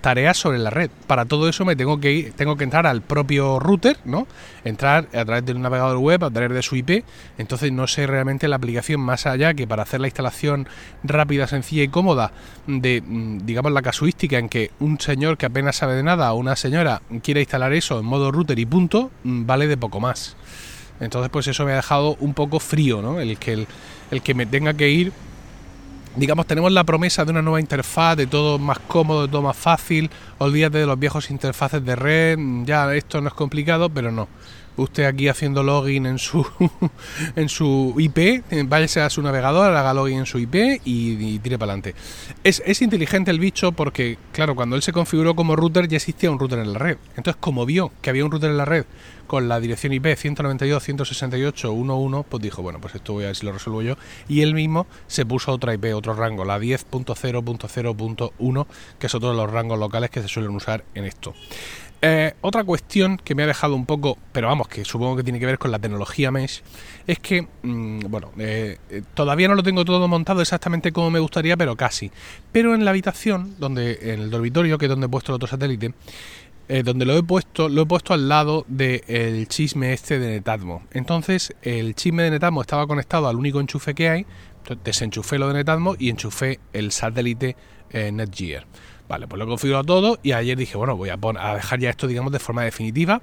tareas 0.00 0.36
sobre 0.36 0.58
la 0.58 0.70
red. 0.70 0.90
Para 1.06 1.24
todo 1.24 1.48
eso 1.48 1.64
me 1.64 1.76
tengo 1.76 2.00
que 2.00 2.12
ir, 2.12 2.32
tengo 2.32 2.56
que 2.56 2.64
entrar 2.64 2.86
al 2.86 3.02
propio 3.02 3.58
router, 3.58 3.98
¿no? 4.04 4.26
Entrar 4.64 5.08
a 5.14 5.24
través 5.24 5.44
de 5.44 5.52
un 5.52 5.62
navegador 5.62 5.98
web, 5.98 6.24
a 6.24 6.30
través 6.30 6.52
de 6.52 6.62
su 6.62 6.76
IP. 6.76 7.04
Entonces 7.38 7.72
no 7.72 7.86
sé 7.86 8.06
realmente 8.06 8.48
la 8.48 8.56
aplicación 8.56 9.00
más 9.00 9.26
allá 9.26 9.54
que 9.54 9.66
para 9.66 9.82
hacer 9.82 10.00
la 10.00 10.06
instalación 10.06 10.68
rápida, 11.02 11.46
sencilla 11.46 11.82
y 11.82 11.88
cómoda 11.88 12.32
de, 12.66 13.02
mm, 13.04 13.38
digamos, 13.44 13.72
la 13.72 13.82
casuística 13.82 14.38
en 14.38 14.48
que 14.48 14.70
un 14.80 15.00
señor 15.00 15.36
que 15.36 15.46
apenas 15.46 15.76
sabe 15.76 15.94
de 15.94 16.02
nada 16.02 16.32
o 16.32 16.36
una 16.36 16.56
señora 16.56 17.02
quiere 17.22 17.40
instalar 17.40 17.72
eso 17.72 17.98
en 17.98 18.06
modo 18.06 18.32
router 18.32 18.58
y 18.58 18.66
punto, 18.66 19.10
mm, 19.24 19.46
vale 19.46 19.66
de 19.66 19.76
poco 19.76 20.00
más. 20.00 20.36
Entonces 21.00 21.30
pues 21.30 21.46
eso 21.48 21.64
me 21.64 21.72
ha 21.72 21.76
dejado 21.76 22.16
un 22.20 22.34
poco 22.34 22.60
frío, 22.60 23.02
¿no? 23.02 23.20
El 23.20 23.36
que, 23.38 23.66
el 24.10 24.22
que 24.22 24.34
me 24.34 24.46
tenga 24.46 24.74
que 24.74 24.90
ir 24.90 25.12
digamos, 26.16 26.46
tenemos 26.46 26.72
la 26.72 26.84
promesa 26.84 27.24
de 27.24 27.30
una 27.32 27.42
nueva 27.42 27.60
interfaz, 27.60 28.16
de 28.16 28.26
todo 28.26 28.58
más 28.58 28.78
cómodo, 28.78 29.22
de 29.22 29.28
todo 29.28 29.42
más 29.42 29.56
fácil. 29.56 30.10
Olvídate 30.38 30.78
de 30.78 30.86
los 30.86 30.98
viejos 30.98 31.30
interfaces 31.30 31.84
de 31.84 31.96
red, 31.96 32.38
ya 32.64 32.94
esto 32.94 33.20
no 33.20 33.28
es 33.28 33.34
complicado, 33.34 33.90
pero 33.90 34.10
no. 34.12 34.28
Usted 34.76 35.04
aquí 35.04 35.28
haciendo 35.28 35.62
login 35.62 36.06
en 36.06 36.18
su 36.18 36.46
en 37.36 37.48
su 37.48 37.94
IP, 37.98 38.44
váyase 38.66 39.00
a 39.00 39.10
su 39.10 39.22
navegador, 39.22 39.74
haga 39.74 39.94
login 39.94 40.20
en 40.20 40.26
su 40.26 40.38
IP 40.38 40.80
y, 40.84 41.38
tire 41.38 41.58
para 41.58 41.72
adelante. 41.72 41.94
Es, 42.42 42.62
es 42.66 42.82
inteligente 42.82 43.30
el 43.30 43.38
bicho 43.38 43.72
porque, 43.72 44.18
claro, 44.32 44.54
cuando 44.54 44.76
él 44.76 44.82
se 44.82 44.92
configuró 44.92 45.34
como 45.34 45.56
router 45.56 45.88
ya 45.88 45.96
existía 45.96 46.30
un 46.30 46.38
router 46.38 46.58
en 46.58 46.72
la 46.72 46.78
red. 46.78 46.98
Entonces, 47.16 47.36
como 47.40 47.66
vio 47.66 47.92
que 48.02 48.10
había 48.10 48.24
un 48.24 48.30
router 48.30 48.50
en 48.50 48.56
la 48.56 48.64
red 48.64 48.84
con 49.26 49.48
la 49.48 49.58
dirección 49.60 49.92
IP 49.92 50.06
192.168.1.1, 50.06 52.24
pues 52.28 52.42
dijo, 52.42 52.62
bueno, 52.62 52.80
pues 52.80 52.94
esto 52.94 53.12
voy 53.14 53.24
a 53.24 53.26
ver 53.28 53.36
si 53.36 53.46
lo 53.46 53.52
resuelvo 53.52 53.80
yo. 53.82 53.96
Y 54.28 54.42
él 54.42 54.54
mismo 54.54 54.86
se 55.06 55.24
puso 55.26 55.52
otra 55.52 55.74
IP, 55.74 55.94
otro 55.94 56.14
rango, 56.14 56.44
la 56.44 56.58
10.0.0.1, 56.58 58.66
que 58.98 59.06
es 59.06 59.14
otro 59.14 59.30
de 59.30 59.36
los 59.36 59.48
rangos 59.50 59.78
locales 59.78 60.10
que 60.10 60.20
se 60.22 60.28
suelen 60.28 60.54
usar 60.54 60.84
en 60.94 61.04
esto. 61.04 61.34
Eh, 62.06 62.34
otra 62.42 62.64
cuestión 62.64 63.16
que 63.16 63.34
me 63.34 63.44
ha 63.44 63.46
dejado 63.46 63.74
un 63.74 63.86
poco, 63.86 64.18
pero 64.30 64.48
vamos, 64.48 64.68
que 64.68 64.84
supongo 64.84 65.16
que 65.16 65.22
tiene 65.22 65.40
que 65.40 65.46
ver 65.46 65.58
con 65.58 65.70
la 65.70 65.78
tecnología 65.78 66.30
Mesh, 66.30 66.62
es 67.06 67.18
que, 67.18 67.48
mm, 67.62 68.00
bueno, 68.10 68.30
eh, 68.36 68.76
eh, 68.90 69.00
todavía 69.14 69.48
no 69.48 69.54
lo 69.54 69.62
tengo 69.62 69.86
todo 69.86 70.06
montado 70.06 70.42
exactamente 70.42 70.92
como 70.92 71.10
me 71.10 71.18
gustaría, 71.18 71.56
pero 71.56 71.76
casi. 71.76 72.10
Pero 72.52 72.74
en 72.74 72.84
la 72.84 72.90
habitación, 72.90 73.54
donde 73.58 74.12
en 74.12 74.20
el 74.20 74.28
dormitorio, 74.28 74.76
que 74.76 74.84
es 74.84 74.90
donde 74.90 75.06
he 75.06 75.08
puesto 75.08 75.32
el 75.32 75.36
otro 75.36 75.48
satélite, 75.48 75.94
donde 76.84 77.06
lo 77.06 77.16
he 77.16 77.22
puesto, 77.22 77.70
lo 77.70 77.82
he 77.82 77.86
puesto 77.86 78.12
al 78.12 78.28
lado 78.28 78.66
del 78.68 79.48
chisme 79.48 79.94
este 79.94 80.18
de 80.18 80.28
Netatmo. 80.28 80.82
Entonces, 80.92 81.54
el 81.62 81.94
chisme 81.94 82.24
de 82.24 82.32
Netatmo 82.32 82.60
estaba 82.60 82.86
conectado 82.86 83.28
al 83.28 83.36
único 83.36 83.60
enchufe 83.60 83.94
que 83.94 84.10
hay, 84.10 84.26
desenchufé 84.82 85.38
lo 85.38 85.48
de 85.48 85.54
Netatmo 85.54 85.94
y 85.98 86.10
enchufé 86.10 86.60
el 86.74 86.92
satélite 86.92 87.56
Netgear. 87.92 88.66
Vale, 89.08 89.28
pues 89.28 89.38
lo 89.38 89.44
he 89.44 89.48
configurado 89.48 89.84
todo 89.84 90.18
y 90.22 90.32
ayer 90.32 90.56
dije, 90.56 90.78
bueno, 90.78 90.96
voy 90.96 91.10
a, 91.10 91.18
a 91.38 91.54
dejar 91.54 91.78
ya 91.78 91.90
esto, 91.90 92.06
digamos, 92.06 92.32
de 92.32 92.38
forma 92.38 92.62
definitiva. 92.62 93.20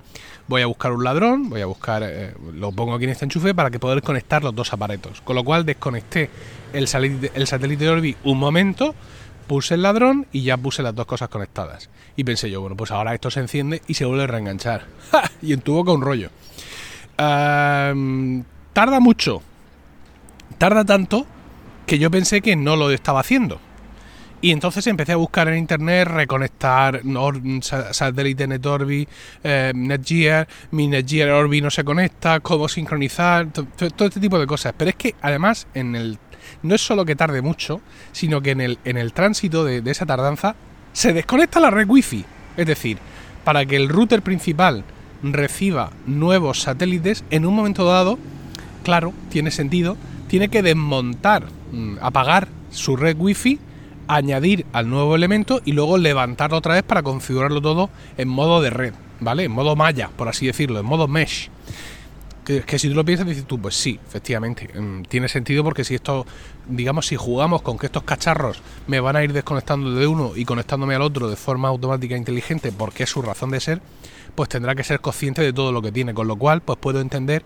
Voy 0.48 0.62
a 0.62 0.68
buscar 0.68 0.92
un 0.92 1.04
ladrón, 1.04 1.50
voy 1.50 1.62
a 1.62 1.66
buscar, 1.66 2.04
eh, 2.06 2.34
lo 2.54 2.72
pongo 2.72 2.94
aquí 2.94 3.06
en 3.06 3.10
este 3.10 3.26
enchufe 3.26 3.56
para 3.56 3.72
que 3.72 3.80
poder 3.80 4.04
conectar 4.04 4.44
los 4.44 4.54
dos 4.54 4.72
aparatos. 4.74 5.22
Con 5.22 5.36
lo 5.36 5.44
cual 5.44 5.66
desconecté 5.66 6.30
el 6.74 6.88
el 7.34 7.48
satélite 7.48 7.90
Orbi 7.90 8.16
un 8.24 8.38
momento, 8.38 8.94
puse 9.48 9.74
el 9.74 9.82
ladrón 9.82 10.28
y 10.32 10.44
ya 10.44 10.56
puse 10.56 10.84
las 10.84 10.94
dos 10.94 11.06
cosas 11.06 11.30
conectadas. 11.30 11.90
Y 12.16 12.24
pensé 12.24 12.50
yo, 12.50 12.62
bueno, 12.62 12.76
pues 12.78 12.92
ahora 12.92 13.14
esto 13.14 13.32
se 13.32 13.40
enciende 13.40 13.82
y 13.88 13.96
se 13.96 14.06
vuelve 14.06 14.24
a 14.24 14.28
reenganchar. 14.28 14.86
Y 15.42 15.54
entuvo 15.54 15.84
con 15.84 15.96
un 15.96 16.02
rollo. 16.04 16.30
tarda 17.18 19.00
mucho. 19.00 19.42
Tarda 20.58 20.86
tanto 20.86 21.26
que 21.88 21.98
yo 21.98 22.12
pensé 22.12 22.42
que 22.42 22.56
no 22.56 22.76
lo 22.76 22.92
estaba 22.92 23.20
haciendo. 23.20 23.60
Y 24.42 24.52
entonces 24.52 24.88
empecé 24.88 25.12
a 25.12 25.18
buscar 25.18 25.48
en 25.50 25.58
internet, 25.60 26.08
reconectar 26.08 27.02
satélite 27.62 28.48
NetOrbi, 28.48 29.08
eh, 29.44 29.72
Netgear, 29.76 30.48
mi 30.72 30.88
Netgear 30.88 31.30
Orbi 31.30 31.62
no 31.62 31.70
se 31.70 31.84
conecta, 31.84 32.40
cómo 32.40 32.68
sincronizar, 32.68 33.48
todo 33.52 34.08
este 34.08 34.20
tipo 34.20 34.40
de 34.40 34.48
cosas. 34.48 34.74
Pero 34.76 34.90
es 34.90 34.96
que 34.96 35.16
además 35.22 35.68
en 35.76 35.96
el 35.96 36.18
no 36.64 36.76
es 36.76 36.82
solo 36.82 37.06
que 37.06 37.16
tarde 37.16 37.42
mucho, 37.42 37.82
sino 38.12 38.42
que 38.42 38.52
en 38.52 38.62
el, 38.62 38.80
en 38.84 38.98
el 38.98 39.14
tránsito 39.14 39.64
de, 39.64 39.82
esa 39.86 40.06
tardanza 40.06 40.56
se 40.94 41.14
desconecta 41.14 41.60
la 41.60 41.70
red 41.70 41.88
wifi. 41.88 42.26
Es 42.58 42.66
decir, 42.66 42.98
para 43.44 43.66
que 43.66 43.76
el 43.76 43.90
router 43.90 44.22
principal 44.22 44.84
reciba 45.24 45.92
nuevos 46.06 46.62
satélites, 46.62 47.24
en 47.30 47.46
un 47.46 47.56
momento 47.56 47.86
dado 47.86 48.18
claro, 48.84 49.14
tiene 49.30 49.52
sentido, 49.52 49.98
tiene 50.28 50.50
que 50.50 50.64
desmontar, 50.64 51.46
mm, 51.72 51.98
apagar 52.02 52.48
su 52.72 52.96
red 52.96 53.16
wifi, 53.18 53.60
añadir 54.08 54.66
al 54.74 54.90
nuevo 54.90 55.16
elemento 55.16 55.62
y 55.66 55.74
luego 55.74 55.98
levantarlo 55.98 56.58
otra 56.58 56.76
vez 56.76 56.84
para 56.84 57.04
configurarlo 57.04 57.62
todo 57.62 57.90
en 58.18 58.28
modo 58.28 58.62
de 58.62 58.70
red, 58.70 58.94
¿vale? 59.20 59.46
En 59.46 59.52
modo 59.52 59.76
malla, 59.76 60.10
por 60.10 60.28
así 60.28 60.48
decirlo, 60.48 60.80
en 60.80 60.86
modo 60.86 61.08
mesh. 61.08 61.50
Que, 62.44 62.80
si 62.80 62.90
tú 62.90 62.96
lo 62.96 63.06
piensas, 63.06 63.28
dices 63.28 63.46
tú, 63.46 63.62
pues 63.62 63.76
sí, 63.76 63.98
efectivamente, 64.06 64.68
mm, 64.68 65.04
tiene 65.04 65.30
sentido 65.30 65.64
porque 65.64 65.86
si 65.86 65.96
esto, 65.96 66.26
digamos, 66.68 67.06
si 67.06 67.16
jugamos 67.16 67.62
con 67.62 67.78
que 67.78 67.86
estos 67.86 68.04
cacharros 68.04 68.62
me 68.88 69.00
van 69.00 69.16
a 69.16 69.24
ir 69.24 69.32
desconectando 69.32 69.94
de 69.94 70.08
uno 70.08 70.34
y 70.36 70.44
conectándome 70.44 70.96
al 70.96 71.04
otro 71.04 71.30
de 71.30 71.38
forma 71.38 71.70
automática 71.70 72.16
e 72.16 72.18
inteligente 72.18 72.74
porque 72.74 73.04
es 73.04 73.10
su 73.10 73.22
razón 73.22 73.52
de 73.52 73.62
ser, 73.62 73.82
pues 74.36 74.50
tendrá 74.50 74.76
que 74.76 74.84
ser 74.84 75.00
consciente 75.00 75.42
de 75.42 75.54
todo 75.54 75.72
lo 75.72 75.82
que 75.82 75.92
tiene, 75.92 76.14
con 76.14 76.28
lo 76.28 76.36
cual, 76.36 76.62
pues 76.62 76.78
puedo 76.80 77.00
entender 77.00 77.44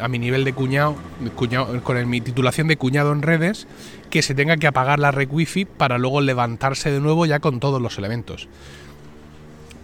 a 0.00 0.08
mi 0.08 0.18
nivel 0.18 0.44
de 0.44 0.52
cuñado, 0.52 0.96
con 1.82 2.08
mi 2.08 2.20
titulación 2.20 2.68
de 2.68 2.76
cuñado 2.76 3.12
en 3.12 3.22
redes, 3.22 3.66
que 4.10 4.22
se 4.22 4.34
tenga 4.34 4.56
que 4.56 4.66
apagar 4.66 4.98
la 4.98 5.10
red 5.10 5.28
wifi 5.30 5.64
para 5.64 5.98
luego 5.98 6.20
levantarse 6.20 6.90
de 6.90 7.00
nuevo 7.00 7.26
ya 7.26 7.40
con 7.40 7.60
todos 7.60 7.80
los 7.80 7.98
elementos. 7.98 8.48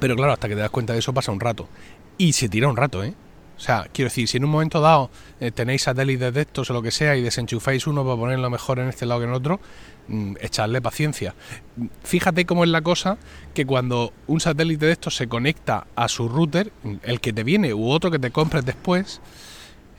Pero 0.01 0.17
claro, 0.17 0.33
hasta 0.33 0.49
que 0.49 0.55
te 0.55 0.61
das 0.61 0.71
cuenta 0.71 0.93
de 0.93 0.99
eso 0.99 1.13
pasa 1.13 1.33
un 1.33 1.41
rato. 1.41 1.69
Y 2.19 2.33
se 2.33 2.49
tira 2.49 2.69
un 2.69 2.77
rato, 2.77 3.03
¿eh? 3.05 3.15
O 3.57 3.61
sea, 3.61 3.87
quiero 3.93 4.09
decir, 4.09 4.27
si 4.27 4.37
en 4.37 4.45
un 4.45 4.51
momento 4.51 4.81
dado 4.81 5.11
eh, 5.41 5.51
tenéis 5.53 5.83
satélites 5.83 6.35
de 6.35 6.41
estos 6.41 6.71
o 6.71 6.73
lo 6.73 6.83
que 6.83 6.91
sea 6.91 7.17
y 7.17 7.23
desenchufáis 7.23 7.87
uno 7.87 8.05
para 8.05 8.17
ponerlo 8.17 8.51
mejor 8.51 8.81
en 8.81 8.89
este 8.89 9.07
lado 9.07 9.21
que 9.21 9.27
en 9.27 9.33
otro, 9.33 9.61
mm, 10.09 10.35
echadle 10.41 10.83
paciencia. 10.83 11.35
Fíjate 12.03 12.47
cómo 12.47 12.65
es 12.65 12.71
la 12.71 12.83
cosa 12.83 13.17
que 13.55 13.65
cuando 13.65 14.13
un 14.27 14.41
satélite 14.41 14.87
de 14.87 14.93
estos 14.93 15.15
se 15.17 15.29
conecta 15.29 15.87
a 15.95 16.09
su 16.09 16.29
router, 16.29 16.73
el 17.03 17.21
que 17.21 17.33
te 17.33 17.45
viene 17.45 17.73
u 17.75 17.89
otro 17.89 18.11
que 18.11 18.19
te 18.19 18.33
compres 18.33 18.65
después, 18.65 19.21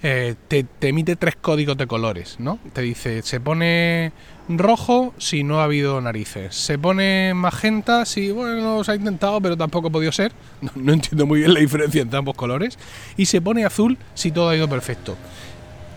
eh, 0.07 0.35
te, 0.47 0.67
emite 0.81 1.15
tres 1.15 1.35
códigos 1.35 1.77
de 1.77 1.88
colores, 1.88 2.35
¿no? 2.38 2.59
Te 2.74 2.83
dice, 2.83 3.24
se 3.24 3.39
pone 3.39 4.12
rojo 4.47 5.15
si 5.17 5.43
no 5.43 5.62
ha 5.62 5.63
habido 5.63 6.00
narices, 6.00 6.55
se 6.55 6.77
pone 6.77 7.33
magenta 7.33 8.05
si, 8.05 8.29
bueno, 8.29 8.83
se 8.83 8.91
ha 8.91 8.95
intentado 8.95 9.41
pero 9.41 9.57
tampoco 9.57 9.88
ha 9.88 9.91
podido 9.91 10.12
ser, 10.12 10.31
no, 10.75 10.93
entiendo 10.93 11.25
muy 11.25 11.39
bien 11.39 11.55
la 11.55 11.59
diferencia 11.59 12.03
entre 12.03 12.19
ambos 12.19 12.35
colores, 12.35 12.77
y 13.17 13.25
se 13.25 13.41
pone 13.41 13.65
azul 13.65 13.97
si 14.13 14.29
todo 14.29 14.50
ha 14.50 14.55
ido 14.55 14.69
perfecto. 14.69 15.17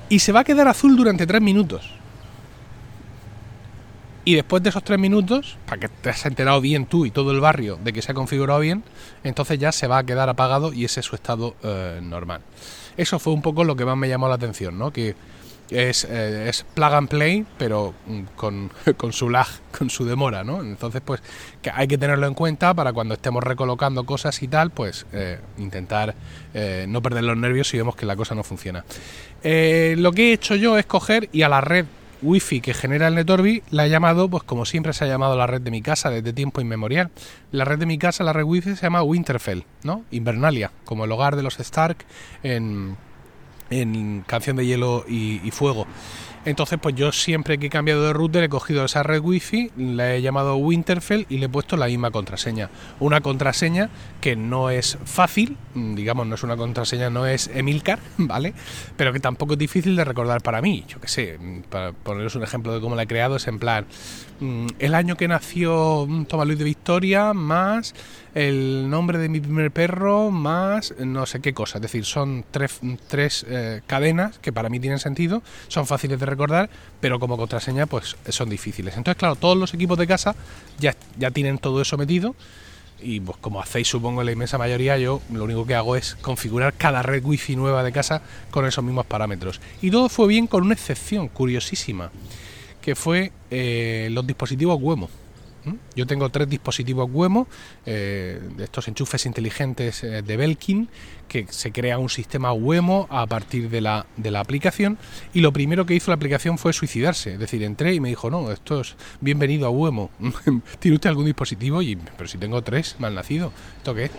Y 0.08 0.20
se 0.20 0.32
va 0.32 0.40
a 0.40 0.44
quedar 0.44 0.68
azul 0.68 0.96
durante 0.96 1.26
tres 1.26 1.42
minutos. 1.42 1.92
Y 4.24 4.36
después 4.36 4.62
de 4.62 4.70
esos 4.70 4.84
tres 4.84 4.98
minutos, 4.98 5.58
para 5.66 5.80
que 5.80 5.88
te 5.90 6.08
has 6.08 6.24
enterado 6.24 6.62
bien 6.62 6.86
tú 6.86 7.04
y 7.04 7.10
todo 7.10 7.30
el 7.30 7.40
barrio 7.40 7.78
de 7.84 7.92
que 7.92 8.00
se 8.00 8.12
ha 8.12 8.14
configurado 8.14 8.60
bien, 8.60 8.84
entonces 9.22 9.58
ya 9.58 9.70
se 9.70 9.86
va 9.86 9.98
a 9.98 10.04
quedar 10.04 10.30
apagado 10.30 10.72
y 10.72 10.86
ese 10.86 11.00
es 11.00 11.06
su 11.06 11.14
estado 11.14 11.56
eh, 11.62 12.00
normal. 12.02 12.40
Eso 12.98 13.18
fue 13.18 13.32
un 13.32 13.40
poco 13.40 13.64
lo 13.64 13.76
que 13.76 13.86
más 13.86 13.96
me 13.96 14.08
llamó 14.08 14.28
la 14.28 14.34
atención, 14.34 14.76
¿no? 14.76 14.92
Que 14.92 15.14
es, 15.70 16.04
eh, 16.04 16.48
es 16.48 16.64
plug 16.74 16.92
and 16.92 17.08
play, 17.08 17.46
pero 17.58 17.94
mm, 18.06 18.20
con, 18.36 18.70
con, 18.96 19.12
su 19.12 19.30
lag, 19.30 19.46
con 19.76 19.88
su 19.88 20.04
demora, 20.04 20.44
¿no? 20.44 20.60
Entonces, 20.60 21.00
pues 21.04 21.22
que 21.62 21.70
hay 21.72 21.86
que 21.86 21.96
tenerlo 21.96 22.26
en 22.26 22.34
cuenta 22.34 22.74
para 22.74 22.92
cuando 22.92 23.14
estemos 23.14 23.42
recolocando 23.42 24.04
cosas 24.04 24.42
y 24.42 24.48
tal, 24.48 24.70
pues 24.70 25.06
eh, 25.12 25.38
intentar 25.58 26.14
eh, 26.54 26.86
no 26.88 27.00
perder 27.00 27.24
los 27.24 27.36
nervios 27.36 27.68
si 27.68 27.76
vemos 27.76 27.96
que 27.96 28.04
la 28.04 28.16
cosa 28.16 28.34
no 28.34 28.42
funciona. 28.42 28.84
lo 29.42 30.12
que 30.12 30.30
he 30.30 30.32
hecho 30.32 30.56
yo 30.56 30.76
es 30.76 30.86
coger 30.86 31.28
y 31.32 31.42
a 31.42 31.48
la 31.48 31.60
red 31.60 31.86
wifi 32.22 32.60
que 32.60 32.74
genera 32.74 33.08
el 33.08 33.14
Netorbi 33.14 33.62
la 33.70 33.86
he 33.86 33.90
llamado, 33.90 34.28
pues 34.28 34.42
como 34.42 34.64
siempre 34.64 34.92
se 34.92 35.04
ha 35.04 35.08
llamado 35.08 35.36
la 35.36 35.46
red 35.46 35.60
de 35.60 35.70
mi 35.70 35.82
casa 35.82 36.10
desde 36.10 36.32
tiempo 36.32 36.60
inmemorial. 36.60 37.10
La 37.52 37.64
red 37.64 37.78
de 37.78 37.86
mi 37.86 37.98
casa, 37.98 38.24
la 38.24 38.32
red 38.32 38.44
wifi 38.44 38.76
se 38.76 38.82
llama 38.82 39.02
Winterfell, 39.02 39.64
¿no? 39.82 40.04
Invernalia, 40.10 40.72
como 40.84 41.04
el 41.04 41.12
hogar 41.12 41.36
de 41.36 41.42
los 41.42 41.58
Stark 41.60 41.98
en, 42.42 42.96
en 43.70 44.22
Canción 44.26 44.56
de 44.56 44.66
Hielo 44.66 45.04
y 45.08 45.50
Fuego. 45.52 45.86
Entonces, 46.48 46.78
pues 46.80 46.94
yo 46.94 47.12
siempre 47.12 47.58
que 47.58 47.66
he 47.66 47.70
cambiado 47.70 48.02
de 48.04 48.14
router 48.14 48.42
he 48.42 48.48
cogido 48.48 48.82
esa 48.82 49.02
red 49.02 49.20
wifi, 49.20 49.70
la 49.76 50.14
he 50.14 50.22
llamado 50.22 50.56
Winterfell 50.56 51.26
y 51.28 51.36
le 51.36 51.44
he 51.44 51.48
puesto 51.50 51.76
la 51.76 51.88
misma 51.88 52.10
contraseña. 52.10 52.70
Una 53.00 53.20
contraseña 53.20 53.90
que 54.22 54.34
no 54.34 54.70
es 54.70 54.96
fácil, 55.04 55.58
mm, 55.74 55.94
digamos, 55.94 56.26
no 56.26 56.36
es 56.36 56.42
una 56.42 56.56
contraseña, 56.56 57.10
no 57.10 57.26
es 57.26 57.50
Emilcar, 57.52 57.98
¿vale? 58.16 58.54
Pero 58.96 59.12
que 59.12 59.20
tampoco 59.20 59.52
es 59.52 59.58
difícil 59.58 59.94
de 59.94 60.04
recordar 60.04 60.40
para 60.40 60.62
mí. 60.62 60.86
Yo 60.88 60.98
qué 61.02 61.08
sé, 61.08 61.38
mm, 61.38 61.60
para 61.68 61.92
poneros 61.92 62.34
un 62.34 62.44
ejemplo 62.44 62.72
de 62.72 62.80
cómo 62.80 62.96
la 62.96 63.02
he 63.02 63.06
creado, 63.06 63.36
es 63.36 63.46
en 63.46 63.58
plan, 63.58 63.84
mm, 64.40 64.68
el 64.78 64.94
año 64.94 65.18
que 65.18 65.28
nació 65.28 66.08
Tomás 66.28 66.46
Luis 66.46 66.58
de 66.58 66.64
Victoria, 66.64 67.34
más 67.34 67.94
el 68.34 68.88
nombre 68.90 69.18
de 69.18 69.28
mi 69.28 69.40
primer 69.40 69.70
perro, 69.70 70.30
más 70.30 70.94
no 70.98 71.26
sé 71.26 71.40
qué 71.40 71.54
cosa. 71.54 71.78
Es 71.78 71.82
decir, 71.82 72.04
son 72.04 72.44
tres, 72.50 72.80
tres 73.08 73.46
eh, 73.48 73.82
cadenas 73.86 74.38
que 74.38 74.52
para 74.52 74.68
mí 74.68 74.80
tienen 74.80 74.98
sentido, 74.98 75.42
son 75.68 75.86
fáciles 75.86 76.18
de 76.20 76.26
recordar 76.26 76.70
pero 77.00 77.18
como 77.18 77.36
contraseña 77.36 77.86
pues 77.86 78.16
son 78.28 78.48
difíciles. 78.48 78.96
Entonces, 78.96 79.18
claro, 79.18 79.36
todos 79.36 79.56
los 79.56 79.74
equipos 79.74 79.98
de 79.98 80.06
casa 80.06 80.34
ya, 80.78 80.94
ya 81.18 81.30
tienen 81.30 81.58
todo 81.58 81.80
eso 81.80 81.96
metido 81.96 82.34
y 83.00 83.20
pues 83.20 83.38
como 83.38 83.60
hacéis 83.60 83.88
supongo 83.88 84.24
la 84.24 84.32
inmensa 84.32 84.58
mayoría, 84.58 84.98
yo 84.98 85.22
lo 85.32 85.44
único 85.44 85.66
que 85.66 85.74
hago 85.74 85.94
es 85.96 86.16
configurar 86.16 86.74
cada 86.74 87.02
red 87.02 87.24
wifi 87.24 87.54
nueva 87.54 87.84
de 87.84 87.92
casa 87.92 88.22
con 88.50 88.66
esos 88.66 88.82
mismos 88.82 89.06
parámetros. 89.06 89.60
Y 89.80 89.90
todo 89.90 90.08
fue 90.08 90.26
bien 90.28 90.46
con 90.46 90.64
una 90.64 90.74
excepción 90.74 91.28
curiosísima, 91.28 92.10
que 92.80 92.96
fue 92.96 93.32
eh, 93.50 94.08
los 94.10 94.26
dispositivos 94.26 94.78
Wemo. 94.80 95.08
Yo 95.94 96.06
tengo 96.06 96.28
tres 96.30 96.48
dispositivos 96.48 97.08
Wemo, 97.12 97.46
eh, 97.84 98.40
estos 98.58 98.88
enchufes 98.88 99.26
inteligentes 99.26 100.02
eh, 100.04 100.22
de 100.22 100.36
Belkin, 100.36 100.88
que 101.26 101.46
se 101.50 101.72
crea 101.72 101.98
un 101.98 102.08
sistema 102.08 102.52
Wemo 102.52 103.06
a 103.10 103.26
partir 103.26 103.68
de 103.68 103.80
la, 103.80 104.06
de 104.16 104.30
la 104.30 104.40
aplicación. 104.40 104.98
Y 105.34 105.40
lo 105.40 105.52
primero 105.52 105.84
que 105.86 105.94
hizo 105.94 106.10
la 106.10 106.16
aplicación 106.16 106.58
fue 106.58 106.72
suicidarse. 106.72 107.34
Es 107.34 107.38
decir, 107.38 107.62
entré 107.62 107.94
y 107.94 108.00
me 108.00 108.08
dijo, 108.08 108.30
no, 108.30 108.50
esto 108.50 108.80
es 108.80 108.96
bienvenido 109.20 109.66
a 109.66 109.70
Wemo. 109.70 110.10
¿Tiene 110.78 110.94
usted 110.94 111.10
algún 111.10 111.26
dispositivo? 111.26 111.82
Y, 111.82 111.96
pero 111.96 112.28
si 112.28 112.38
tengo 112.38 112.62
tres, 112.62 112.96
mal 112.98 113.14
nacido. 113.14 113.52
¿Esto 113.78 113.94
qué 113.94 114.04
es? 114.06 114.10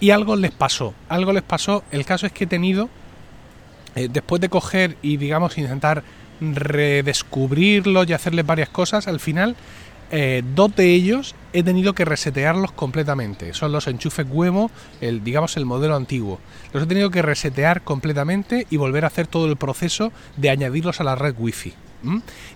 Y 0.00 0.10
algo 0.10 0.36
les 0.36 0.52
pasó. 0.52 0.94
Algo 1.08 1.32
les 1.32 1.42
pasó. 1.42 1.84
El 1.90 2.04
caso 2.04 2.26
es 2.26 2.32
que 2.32 2.44
he 2.44 2.46
tenido, 2.46 2.90
eh, 3.94 4.08
después 4.12 4.40
de 4.40 4.48
coger 4.48 4.96
y, 5.00 5.16
digamos, 5.16 5.56
intentar 5.56 6.02
redescubrirlo 6.40 8.04
y 8.04 8.12
hacerles 8.12 8.44
varias 8.44 8.68
cosas, 8.68 9.08
al 9.08 9.20
final 9.20 9.56
eh, 10.10 10.42
dos 10.54 10.74
de 10.76 10.92
ellos 10.92 11.34
he 11.52 11.62
tenido 11.62 11.94
que 11.94 12.04
resetearlos 12.04 12.72
completamente. 12.72 13.54
Son 13.54 13.72
los 13.72 13.86
enchufes 13.86 14.26
huevo, 14.28 14.70
el, 15.00 15.24
digamos 15.24 15.56
el 15.56 15.66
modelo 15.66 15.96
antiguo. 15.96 16.38
Los 16.72 16.84
he 16.84 16.86
tenido 16.86 17.10
que 17.10 17.22
resetear 17.22 17.82
completamente 17.82 18.66
y 18.70 18.76
volver 18.76 19.04
a 19.04 19.08
hacer 19.08 19.26
todo 19.26 19.46
el 19.46 19.56
proceso 19.56 20.12
de 20.36 20.50
añadirlos 20.50 21.00
a 21.00 21.04
la 21.04 21.14
red 21.14 21.34
wifi. 21.38 21.74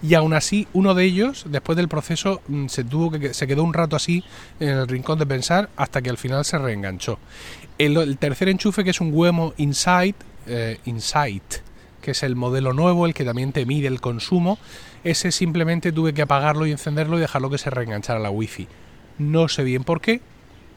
Y 0.02 0.14
aún 0.14 0.32
así, 0.34 0.68
uno 0.72 0.94
de 0.94 1.04
ellos, 1.04 1.44
después 1.48 1.76
del 1.76 1.88
proceso, 1.88 2.40
mm, 2.46 2.66
se 2.66 2.84
tuvo 2.84 3.10
que 3.10 3.34
se 3.34 3.46
quedó 3.46 3.64
un 3.64 3.74
rato 3.74 3.96
así 3.96 4.22
en 4.60 4.68
el 4.68 4.88
rincón 4.88 5.18
de 5.18 5.26
pensar 5.26 5.70
hasta 5.76 6.02
que 6.02 6.10
al 6.10 6.18
final 6.18 6.44
se 6.44 6.58
reenganchó. 6.58 7.18
El, 7.78 8.18
tercer 8.18 8.48
enchufe, 8.48 8.84
que 8.84 8.90
es 8.90 9.00
un 9.00 9.10
Wemo 9.12 9.54
Insight, 9.56 10.16
eh, 10.46 10.78
que 12.00 12.12
es 12.12 12.22
el 12.22 12.36
modelo 12.36 12.72
nuevo, 12.72 13.06
el 13.06 13.14
que 13.14 13.24
también 13.24 13.52
te 13.52 13.66
mide 13.66 13.88
el 13.88 14.00
consumo, 14.00 14.58
ese 15.04 15.32
simplemente 15.32 15.92
tuve 15.92 16.12
que 16.14 16.22
apagarlo 16.22 16.66
y 16.66 16.72
encenderlo 16.72 17.18
y 17.18 17.20
dejarlo 17.20 17.50
que 17.50 17.58
se 17.58 17.70
reenganchara 17.70 18.18
la 18.18 18.30
wifi. 18.30 18.68
No 19.18 19.48
sé 19.48 19.64
bien 19.64 19.84
por 19.84 20.00
qué, 20.00 20.20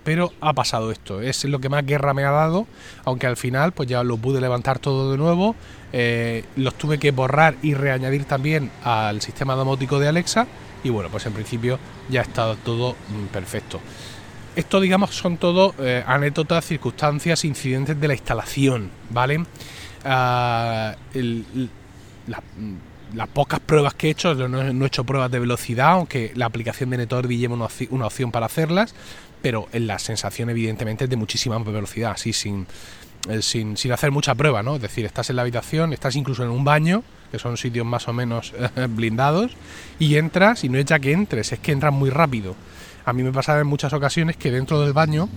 pero 0.04 0.34
ha 0.42 0.54
pasado 0.54 0.92
esto. 0.92 1.22
Es 1.22 1.44
lo 1.46 1.60
que 1.60 1.70
más 1.70 1.86
guerra 1.86 2.14
me 2.14 2.24
ha 2.24 2.32
dado, 2.32 2.68
aunque 3.06 3.28
al 3.28 3.38
final 3.38 3.72
pues 3.72 3.90
ya 3.90 4.04
lo 4.04 4.18
pude 4.18 4.42
levantar 4.42 4.80
todo 4.80 5.12
de 5.12 5.18
nuevo. 5.18 5.56
Eh, 5.92 6.44
los 6.56 6.76
tuve 6.76 6.98
que 6.98 7.12
borrar 7.12 7.56
y 7.62 7.74
reañadir 7.74 8.26
también 8.26 8.72
al 8.84 9.22
sistema 9.22 9.56
domótico 9.56 10.00
de 10.00 10.08
Alexa. 10.08 10.48
Y 10.84 10.90
bueno, 10.90 11.10
pues 11.10 11.26
en 11.26 11.34
principio 11.34 11.80
ya 12.10 12.22
estado 12.22 12.56
todo 12.58 12.94
mm, 12.94 13.28
perfecto. 13.28 13.80
Esto, 14.56 14.80
digamos, 14.80 15.16
son 15.16 15.38
todo 15.38 15.74
eh, 15.80 16.04
anécdotas, 16.06 16.66
circunstancias, 16.66 17.44
incidentes 17.44 18.00
de 18.00 18.08
la 18.08 18.14
instalación, 18.14 18.92
¿vale? 19.10 19.46
Ah, 20.06 20.96
la, 22.28 22.42
las 23.14 23.28
pocas 23.28 23.60
pruebas 23.60 23.94
que 23.94 24.08
he 24.08 24.12
hecho, 24.12 24.34
no, 24.34 24.86
he 24.86 24.88
hecho 24.88 25.04
pruebas 25.04 25.32
de 25.32 25.40
velocidad, 25.40 25.92
aunque 25.92 26.32
la 26.36 26.46
aplicación 26.46 26.90
de 26.90 26.98
Netorbi 26.98 27.38
lleva 27.38 27.56
una, 27.56 28.06
opción 28.06 28.32
para 28.32 28.48
hacerlas, 28.48 28.96
pero 29.42 29.68
la 29.74 30.00
sensación 30.00 30.50
evidentemente 30.50 31.04
es 31.04 31.10
de 31.10 31.16
muchísima 31.16 31.58
velocidad, 31.60 32.12
así 32.12 32.32
eh, 32.32 33.42
sin, 33.42 33.78
sin, 33.78 33.92
hacer 33.92 34.12
mucha 34.12 34.36
prueba, 34.36 34.64
¿no? 34.64 34.76
Es 34.76 34.82
decir, 34.82 35.06
estás 35.06 35.30
en 35.30 35.36
la 35.36 35.44
habitación, 35.44 35.94
estás 35.94 36.16
incluso 36.16 36.44
en 36.44 36.50
un 36.50 36.64
baño, 36.64 37.04
que 37.32 37.40
son 37.40 37.58
sitios 37.58 37.86
más 37.86 38.08
o 38.08 38.14
menos 38.14 38.54
blindados, 38.90 39.52
y 40.00 40.16
entras 40.16 40.64
y 40.64 40.70
no 40.70 40.78
es 40.78 40.86
ya 40.86 41.00
que 41.00 41.12
entres, 41.12 41.52
es 41.52 41.60
que 41.60 41.72
entras 41.72 41.94
muy 41.94 42.10
rápido. 42.10 42.56
A 43.06 43.14
mí 43.14 43.22
me 43.22 43.32
pasaba 43.32 43.60
en 43.60 43.68
muchas 43.68 43.94
ocasiones 43.94 44.38
que 44.38 44.50
dentro 44.50 44.82
del 44.82 44.94
baño 44.94 45.30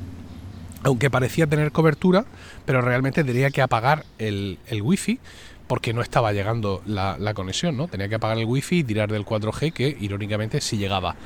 aunque 0.83 1.11
parecía 1.11 1.47
tener 1.47 1.73
cobertura, 1.73 2.25
pero 2.64 2.80
realmente 2.80 3.25
tenía 3.25 3.50
que 3.50 3.62
apagar 3.62 4.04
el, 4.18 4.59
el 4.68 4.83
wifi 4.83 5.18
porque 5.66 5.92
no 5.92 6.02
estaba 6.02 6.33
llegando 6.33 6.83
la, 6.87 7.35
conexión, 7.35 7.76
¿no? 7.76 7.88
Tenía 7.88 8.09
que 8.09 8.16
apagar 8.16 8.38
el 8.38 8.45
wifi 8.45 8.78
y 8.78 8.85
tirar 8.85 9.11
del 9.11 9.25
4G, 9.25 9.73
que 9.73 9.97
irónicamente 10.00 10.61
sí 10.61 10.76
llegaba. 10.76 11.16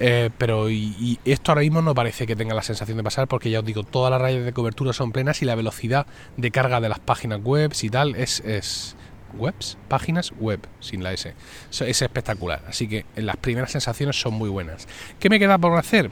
Eh, 0.00 0.30
pero 0.38 0.70
y, 0.70 1.18
esto 1.24 1.50
ahora 1.50 1.62
mismo 1.62 1.82
no 1.82 1.94
parece 1.94 2.26
que 2.26 2.36
tenga 2.36 2.54
la 2.54 2.62
sensación 2.62 2.96
de 2.96 3.02
pasar 3.02 3.26
porque 3.26 3.50
ya 3.50 3.60
os 3.60 3.64
digo, 3.64 3.82
todas 3.82 4.12
las 4.12 4.20
rayas 4.20 4.44
de 4.44 4.52
cobertura 4.52 4.92
son 4.92 5.10
plenas 5.10 5.42
y 5.42 5.44
la 5.44 5.56
velocidad 5.56 6.06
de 6.36 6.50
carga 6.52 6.80
de 6.80 6.88
las 6.88 7.00
páginas 7.00 7.40
web 7.42 7.72
y 7.82 7.90
tal 7.90 8.14
es, 8.14 8.40
es 8.40 8.94
webs, 9.36 9.76
páginas 9.88 10.32
web, 10.38 10.60
sin 10.78 11.02
la 11.02 11.12
S. 11.12 11.34
Es 11.70 12.02
espectacular, 12.02 12.62
así 12.68 12.86
que 12.86 13.06
las 13.16 13.36
primeras 13.38 13.72
sensaciones 13.72 14.20
son 14.20 14.34
muy 14.34 14.48
buenas. 14.48 14.86
¿Qué 15.18 15.28
me 15.30 15.40
queda 15.40 15.58
por 15.58 15.76
hacer? 15.76 16.10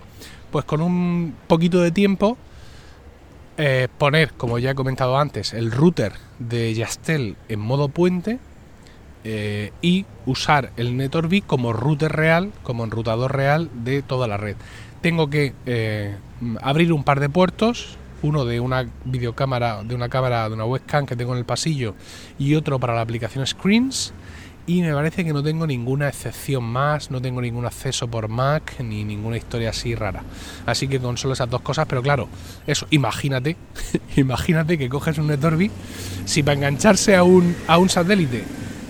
Pues 0.50 0.64
con 0.64 0.80
un 0.80 1.36
poquito 1.46 1.80
de 1.80 1.92
tiempo 1.92 2.36
eh, 3.58 3.88
poner, 3.98 4.32
como 4.32 4.58
ya 4.58 4.72
he 4.72 4.74
comentado 4.74 5.18
antes, 5.18 5.54
el 5.54 5.72
router 5.72 6.12
de 6.38 6.74
Yastel 6.74 7.36
en 7.48 7.60
modo 7.60 7.88
puente 7.88 8.38
eh, 9.24 9.72
y 9.82 10.06
usar 10.26 10.72
el 10.76 10.96
NetOrbi 10.96 11.40
como 11.40 11.72
router 11.72 12.12
real, 12.12 12.52
como 12.62 12.84
enrutador 12.84 13.34
real 13.34 13.70
de 13.72 14.02
toda 14.02 14.28
la 14.28 14.36
red. 14.36 14.56
Tengo 15.00 15.30
que 15.30 15.54
eh, 15.66 16.16
abrir 16.62 16.92
un 16.92 17.02
par 17.02 17.18
de 17.18 17.28
puertos, 17.28 17.96
uno 18.22 18.44
de 18.44 18.60
una 18.60 18.86
videocámara, 19.04 19.82
de 19.82 19.94
una 19.94 20.08
cámara, 20.08 20.48
de 20.48 20.54
una 20.54 20.64
webcam 20.64 21.06
que 21.06 21.16
tengo 21.16 21.32
en 21.32 21.38
el 21.38 21.44
pasillo 21.44 21.94
y 22.38 22.54
otro 22.54 22.78
para 22.78 22.94
la 22.94 23.00
aplicación 23.00 23.46
Screens. 23.46 24.12
Y 24.68 24.82
me 24.82 24.92
parece 24.92 25.24
que 25.24 25.32
no 25.32 25.44
tengo 25.44 25.64
ninguna 25.64 26.08
excepción 26.08 26.64
más, 26.64 27.12
no 27.12 27.22
tengo 27.22 27.40
ningún 27.40 27.66
acceso 27.66 28.08
por 28.08 28.26
Mac 28.26 28.80
ni 28.80 29.04
ninguna 29.04 29.36
historia 29.36 29.70
así 29.70 29.94
rara. 29.94 30.24
Así 30.66 30.88
que 30.88 30.98
con 30.98 31.16
solo 31.16 31.34
esas 31.34 31.48
dos 31.48 31.60
cosas, 31.60 31.86
pero 31.88 32.02
claro, 32.02 32.28
eso, 32.66 32.86
imagínate, 32.90 33.56
imagínate 34.16 34.76
que 34.76 34.88
coges 34.88 35.18
un 35.18 35.28
NetOrbi, 35.28 35.70
si 36.24 36.42
para 36.42 36.54
engancharse 36.54 37.14
a 37.14 37.22
un, 37.22 37.54
a 37.68 37.78
un 37.78 37.88
satélite 37.88 38.42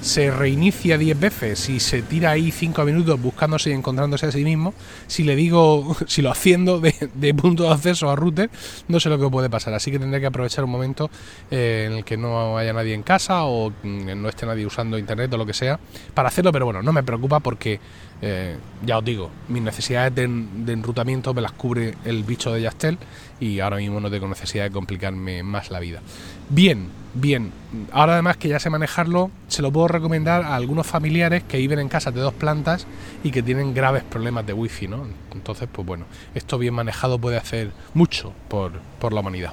se 0.07 0.31
reinicia 0.31 0.97
10 0.97 1.19
veces 1.19 1.69
y 1.69 1.81
se 1.81 2.01
tira 2.01 2.31
ahí 2.31 2.53
5 2.53 2.85
minutos 2.85 3.21
buscándose 3.21 3.71
y 3.71 3.73
encontrándose 3.73 4.27
a 4.27 4.33
sí 4.33 4.45
mismo, 4.45 4.73
si 5.09 5.25
le 5.25 5.35
digo, 5.35 5.97
si 6.07 6.23
lo 6.23 6.31
haciendo 6.31 6.81
de, 6.81 7.35
punto 7.35 7.65
de 7.65 7.71
acceso 7.71 8.09
a 8.09 8.15
router, 8.15 8.49
no 8.87 9.01
sé 9.01 9.09
lo 9.09 9.19
que 9.19 9.29
puede 9.29 9.51
pasar. 9.51 9.75
Así 9.75 9.91
que 9.91 9.99
tendré 9.99 10.21
que 10.21 10.27
aprovechar 10.27 10.65
un 10.65 10.71
momento 10.71 11.11
eh, 11.51 11.87
en 11.89 11.99
el 11.99 12.05
que 12.05 12.17
no 12.17 12.57
haya 12.57 12.73
nadie 12.73 12.95
en 12.95 13.03
casa 13.03 13.45
o 13.45 13.71
mm, 13.71 14.23
no 14.23 14.29
esté 14.29 14.47
nadie 14.47 14.65
usando 14.65 14.97
internet 14.97 15.33
o 15.35 15.37
lo 15.37 15.45
que 15.45 15.55
sea 15.55 15.79
para 16.15 16.29
hacerlo, 16.29 16.53
pero 16.53 16.67
bueno, 16.67 16.83
no 16.83 16.93
me 16.93 17.03
preocupa 17.03 17.41
porque 17.41 17.81
eh, 18.23 18.56
ya 18.85 18.99
os 18.99 19.04
digo, 19.04 19.30
mis 19.49 19.62
necesidades 19.62 20.14
de, 20.14 20.26
de, 20.28 20.73
enrutamiento 20.73 21.35
me 21.35 21.42
las 21.42 21.52
cubre 21.52 21.94
el 22.04 22.25
bicho 22.25 22.52
de 22.52 22.62
Yastel 22.62 22.99
y 23.40 23.61
ahora 23.61 23.76
mismo 23.76 24.00
no 24.00 24.11
tengo 24.11 24.26
necesidad 24.28 24.64
de 24.64 24.70
complicarme 24.70 25.42
más 25.42 25.70
la 25.70 25.80
vida. 25.80 26.00
Bien, 26.49 26.88
bien. 27.12 27.52
Ahora 27.92 28.14
además 28.14 28.37
que 28.37 28.49
ya 28.49 28.58
sé 28.58 28.70
manejarlo, 28.70 29.30
se 29.49 29.62
lo 29.62 29.73
puedo 29.73 29.88
recomendar 29.88 30.42
a 30.42 30.54
algunos 30.54 30.87
familiares 30.87 31.42
que 31.42 31.58
viven 31.58 31.78
en 31.78 31.88
casas 31.88 32.14
de 32.14 32.20
dos 32.20 32.35
plantas 32.35 32.87
y 33.23 33.30
que 33.30 33.42
tienen 33.42 33.75
graves 33.75 34.04
problemas 34.04 34.46
de 34.46 34.52
wifi, 34.52 34.88
¿no? 34.88 35.06
Entonces, 35.35 35.68
pues 35.70 35.87
bueno, 35.87 36.06
esto 36.35 36.56
bien 36.56 36.75
manejado 36.75 37.18
puede 37.18 37.37
hacer 37.37 37.73
mucho 37.94 38.32
por, 38.49 38.73
por 38.99 39.12
la 39.12 39.20
humanidad. 39.20 39.52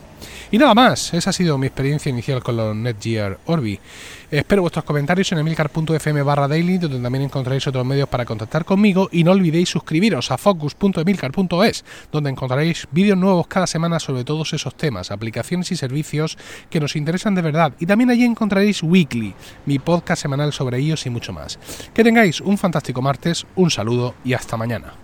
Y 0.52 0.58
nada 0.58 0.74
más, 0.74 1.14
esa 1.14 1.32
ha 1.32 1.34
sido 1.34 1.58
mi 1.58 1.68
experiencia 1.68 2.10
inicial 2.10 2.44
con 2.44 2.58
los 2.58 2.76
Netgear 2.76 3.40
Orbi. 3.46 3.80
Espero 4.34 4.64
vuestros 4.64 4.84
comentarios 4.84 5.32
en 5.32 5.38
emilcar.fm 5.38 6.24
barra 6.24 6.48
daily, 6.48 6.80
donde 6.80 6.98
también 6.98 7.26
encontraréis 7.26 7.68
otros 7.68 7.86
medios 7.86 8.10
para 8.10 8.26
contactar 8.26 8.66
conmigo 8.66 9.08
y 9.12 9.24
no 9.24 9.30
olvidéis 9.30 9.70
suscribiros 9.70 10.32
a 10.32 10.40
focus.emilcar.es, 10.40 11.86
donde 12.12 12.32
encontraréis 12.32 12.88
vídeos 12.90 13.16
nuevos 13.16 13.46
cada 13.46 13.68
semana 13.68 14.00
sobre 14.00 14.24
todos 14.24 14.52
esos 14.54 14.74
temas, 14.74 15.12
aplicaciones 15.12 15.72
y 15.72 15.76
servicios 15.76 16.40
que 16.72 16.80
nos 16.80 16.96
interesan 16.96 17.36
de 17.36 17.44
verdad. 17.44 17.74
Y 17.78 17.86
también 17.86 18.10
allí 18.10 18.24
encontraréis 18.24 18.82
Weekly, 18.82 19.36
mi 19.68 19.78
podcast 19.78 20.24
semanal 20.24 20.52
sobre 20.52 20.80
ellos 20.80 21.06
y 21.06 21.12
mucho 21.12 21.32
más. 21.32 21.60
Que 21.94 22.04
tengáis 22.04 22.42
un 22.42 22.58
fantástico 22.58 23.04
martes, 23.04 23.46
un 23.54 23.70
saludo 23.70 24.16
y 24.26 24.34
hasta 24.34 24.58
mañana. 24.58 24.96